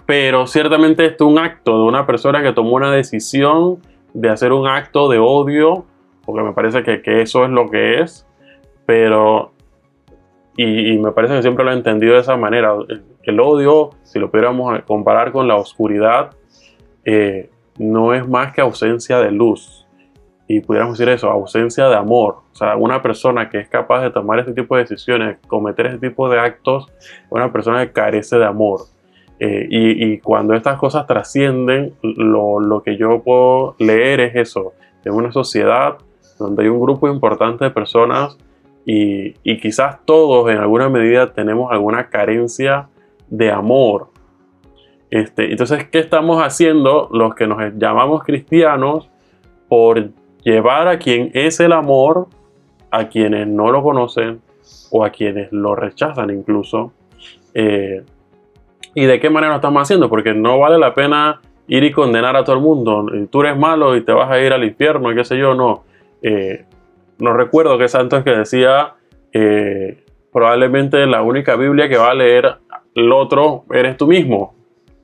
pero 0.05 0.47
ciertamente 0.47 1.05
esto 1.05 1.25
es 1.25 1.31
un 1.31 1.39
acto 1.39 1.77
de 1.77 1.83
una 1.83 2.05
persona 2.05 2.41
que 2.41 2.51
tomó 2.51 2.75
una 2.75 2.91
decisión 2.91 3.77
de 4.13 4.29
hacer 4.29 4.51
un 4.51 4.67
acto 4.67 5.07
de 5.07 5.19
odio, 5.19 5.85
porque 6.25 6.41
me 6.41 6.51
parece 6.51 6.83
que, 6.83 7.01
que 7.01 7.21
eso 7.21 7.45
es 7.45 7.51
lo 7.51 7.69
que 7.69 8.01
es, 8.01 8.27
pero 8.85 9.53
y, 10.63 10.97
me 10.97 11.11
parece 11.11 11.35
que 11.35 11.41
siempre 11.41 11.63
lo 11.63 11.71
he 11.71 11.75
entendido 11.75 12.13
de 12.13 12.21
esa 12.21 12.37
manera. 12.37 12.73
El, 13.23 13.39
odio, 13.39 13.91
si 14.03 14.19
lo 14.19 14.29
pudiéramos 14.29 14.81
comparar 14.83 15.31
con 15.31 15.47
la 15.47 15.55
oscuridad, 15.55 16.31
eh, 17.05 17.49
no 17.77 18.13
es 18.13 18.27
más 18.27 18.53
que 18.53 18.61
ausencia 18.61 19.19
de 19.19 19.31
luz. 19.31 19.87
Y 20.47 20.59
pudiéramos 20.59 20.97
decir 20.97 21.11
eso, 21.11 21.29
ausencia 21.29 21.87
de 21.87 21.95
amor. 21.95 22.39
O 22.51 22.55
sea, 22.55 22.75
una 22.75 23.01
persona 23.01 23.49
que 23.49 23.59
es 23.59 23.69
capaz 23.69 24.01
de 24.01 24.11
tomar 24.11 24.39
este 24.39 24.53
tipo 24.53 24.75
de 24.75 24.83
decisiones, 24.83 25.37
cometer 25.47 25.87
este 25.87 26.09
tipo 26.09 26.29
de 26.29 26.39
actos, 26.39 26.91
es 26.99 27.31
una 27.31 27.51
persona 27.51 27.85
que 27.85 27.93
carece 27.93 28.37
de 28.37 28.45
amor. 28.45 28.81
Eh, 29.39 29.65
y, 29.69 30.19
cuando 30.19 30.53
estas 30.53 30.77
cosas 30.77 31.07
trascienden, 31.07 31.95
lo, 32.03 32.59
lo 32.59 32.83
que 32.83 32.97
yo 32.97 33.23
puedo 33.23 33.75
leer 33.79 34.19
es 34.19 34.35
eso, 34.35 34.73
en 35.03 35.13
una 35.13 35.31
sociedad 35.31 35.97
donde 36.37 36.63
hay 36.63 36.69
un 36.69 36.79
grupo 36.79 37.07
importante 37.07 37.65
de 37.65 37.71
personas 37.71 38.37
y, 38.85 39.33
quizás 39.59 39.97
todos 40.05 40.49
en 40.49 40.57
alguna 40.57 40.89
medida 40.89 41.33
tenemos 41.33 41.71
alguna 41.71 42.09
carencia 42.09 42.89
de 43.29 43.51
amor. 43.51 44.09
Este, 45.09 45.51
entonces, 45.51 45.87
¿qué 45.89 45.99
estamos 45.99 46.41
haciendo 46.41 47.09
los 47.11 47.35
que 47.35 47.47
nos 47.47 47.59
llamamos 47.75 48.23
cristianos 48.23 49.09
por 49.67 50.09
llevar 50.43 50.87
a 50.87 50.97
quien 50.97 51.31
es 51.33 51.59
el 51.59 51.73
amor 51.73 52.27
a 52.89 53.07
quienes 53.07 53.47
no 53.47 53.71
lo 53.71 53.83
conocen 53.83 54.41
o 54.89 55.05
a 55.05 55.09
quienes 55.09 55.51
lo 55.51 55.75
rechazan 55.75 56.29
incluso? 56.31 56.91
Eh, 57.53 58.03
¿Y 58.93 59.05
de 59.05 59.19
qué 59.19 59.29
manera 59.29 59.53
lo 59.53 59.57
estamos 59.57 59.83
haciendo? 59.83 60.09
Porque 60.09 60.33
no 60.33 60.59
vale 60.59 60.77
la 60.77 60.93
pena 60.93 61.39
ir 61.67 61.83
y 61.83 61.91
condenar 61.91 62.35
a 62.35 62.43
todo 62.43 62.55
el 62.55 62.61
mundo. 62.61 63.05
Tú 63.29 63.41
eres 63.41 63.57
malo 63.57 63.95
y 63.95 64.01
te 64.01 64.11
vas 64.11 64.29
a 64.29 64.39
ir 64.39 64.51
al 64.51 64.63
infierno, 64.63 65.13
qué 65.13 65.23
sé 65.23 65.37
yo, 65.37 65.55
no. 65.55 65.83
Eh, 66.21 66.65
no 67.21 67.33
recuerdo 67.33 67.77
qué 67.77 67.87
santo 67.87 68.17
es 68.17 68.23
que 68.23 68.31
decía, 68.31 68.95
eh, 69.31 70.03
probablemente 70.33 71.05
la 71.05 71.21
única 71.21 71.55
Biblia 71.55 71.87
que 71.87 71.97
va 71.97 72.09
a 72.09 72.15
leer 72.15 72.57
el 72.95 73.11
otro 73.11 73.63
eres 73.71 73.95
tú 73.95 74.07
mismo, 74.07 74.55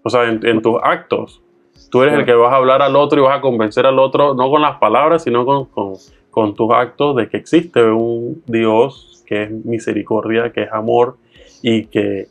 o 0.03 0.09
sea, 0.09 0.27
en, 0.27 0.61
tus 0.61 0.77
actos. 0.81 1.43
Tú 1.91 2.01
eres 2.01 2.15
el 2.15 2.25
que 2.25 2.33
vas 2.33 2.51
a 2.51 2.57
hablar 2.57 2.81
al 2.81 2.95
otro 2.95 3.19
y 3.19 3.23
vas 3.23 3.37
a 3.37 3.41
convencer 3.41 3.85
al 3.85 3.99
otro, 3.99 4.33
no 4.33 4.49
con 4.49 4.63
las 4.63 4.77
palabras, 4.77 5.23
sino 5.23 5.45
con, 5.45 5.67
con, 6.31 6.55
tus 6.55 6.73
actos 6.73 7.15
de 7.15 7.29
que 7.29 7.37
existe 7.37 7.83
un 7.83 8.41
Dios 8.47 9.23
que 9.27 9.43
es 9.43 9.51
misericordia, 9.51 10.51
que 10.51 10.63
es 10.63 10.71
amor 10.71 11.17
y 11.61 11.85
que 11.85 12.29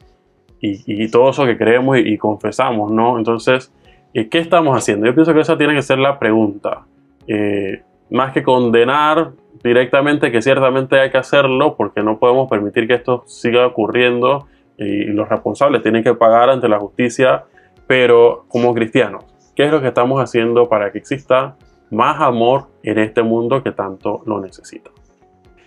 y, 0.60 1.08
todo 1.10 1.30
eso 1.30 1.44
que 1.46 1.56
creemos 1.56 1.98
y, 1.98 2.18
confesamos, 2.18 2.90
¿no? 2.90 3.18
Entonces, 3.18 3.72
eh, 4.14 4.28
¿qué 4.28 4.38
estamos 4.38 4.76
haciendo? 4.76 5.06
Yo 5.06 5.14
pienso 5.14 5.32
que 5.32 5.40
esa 5.40 5.56
tiene 5.56 5.74
que 5.74 5.82
ser 5.82 5.98
la 5.98 6.18
pregunta. 6.18 6.86
Eh, 7.28 7.82
más 8.10 8.32
que 8.32 8.42
condenar 8.42 9.32
directamente, 9.62 10.30
que 10.30 10.42
ciertamente 10.42 11.00
hay 11.00 11.10
que 11.10 11.18
hacerlo 11.18 11.76
porque 11.76 12.02
no 12.02 12.18
podemos 12.18 12.48
permitir 12.48 12.86
que 12.86 12.94
esto 12.94 13.24
siga 13.26 13.66
ocurriendo 13.66 14.46
y 14.78 15.04
los 15.04 15.28
responsables 15.28 15.82
tienen 15.82 16.02
que 16.02 16.14
pagar 16.14 16.50
ante 16.50 16.68
la 16.68 16.78
justicia, 16.78 17.44
pero 17.86 18.44
como 18.48 18.74
cristianos, 18.74 19.24
¿qué 19.54 19.64
es 19.64 19.72
lo 19.72 19.80
que 19.80 19.88
estamos 19.88 20.20
haciendo 20.20 20.68
para 20.68 20.92
que 20.92 20.98
exista 20.98 21.56
más 21.90 22.20
amor 22.20 22.66
en 22.82 22.98
este 22.98 23.22
mundo 23.22 23.62
que 23.62 23.72
tanto 23.72 24.22
lo 24.26 24.40
necesita? 24.40 24.90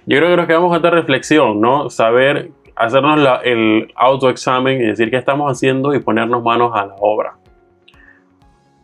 Yo 0.05 0.17
creo 0.17 0.29
que 0.29 0.37
nos 0.37 0.47
quedamos 0.47 0.69
con 0.69 0.77
esta 0.77 0.89
reflexión, 0.89 1.61
¿no? 1.61 1.89
Saber 1.89 2.51
hacernos 2.75 3.41
el 3.43 3.91
autoexamen 3.95 4.81
y 4.81 4.85
decir 4.85 5.09
qué 5.11 5.17
estamos 5.17 5.51
haciendo 5.51 5.93
y 5.93 5.99
ponernos 5.99 6.43
manos 6.43 6.71
a 6.73 6.85
la 6.85 6.95
obra. 6.99 7.35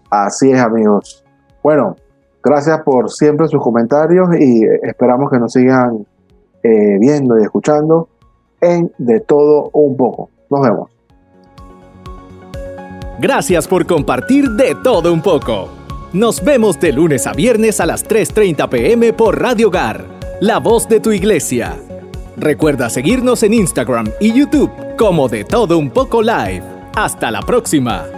Así 0.09 0.51
es, 0.51 0.59
amigos. 0.59 1.23
Bueno, 1.63 1.95
gracias 2.45 2.81
por 2.83 3.09
siempre 3.11 3.47
sus 3.47 3.61
comentarios 3.61 4.29
y 4.39 4.63
esperamos 4.83 5.29
que 5.29 5.39
nos 5.39 5.51
sigan 5.51 6.05
eh, 6.63 6.97
viendo 6.99 7.37
y 7.39 7.43
escuchando 7.43 8.07
en 8.61 8.91
De 8.97 9.19
Todo 9.19 9.69
Un 9.73 9.97
poco. 9.97 10.29
Nos 10.49 10.61
vemos. 10.61 10.89
Gracias 13.19 13.67
por 13.67 13.85
compartir 13.85 14.51
De 14.51 14.75
Todo 14.75 15.11
Un 15.11 15.21
poco. 15.21 15.69
Nos 16.13 16.43
vemos 16.43 16.79
de 16.79 16.93
lunes 16.93 17.27
a 17.27 17.33
viernes 17.33 17.81
a 17.81 17.85
las 17.85 18.07
3.30 18.07 18.69
pm 18.69 19.11
por 19.13 19.41
Radio 19.41 19.69
Gar, 19.69 20.05
la 20.39 20.59
voz 20.59 20.87
de 20.87 20.99
tu 20.99 21.11
iglesia. 21.11 21.75
Recuerda 22.37 22.89
seguirnos 22.89 23.43
en 23.43 23.53
Instagram 23.53 24.07
y 24.19 24.31
YouTube 24.31 24.71
como 24.97 25.27
De 25.27 25.43
Todo 25.43 25.77
Un 25.77 25.89
poco 25.89 26.21
Live. 26.21 26.63
Hasta 26.95 27.31
la 27.31 27.41
próxima. 27.41 28.14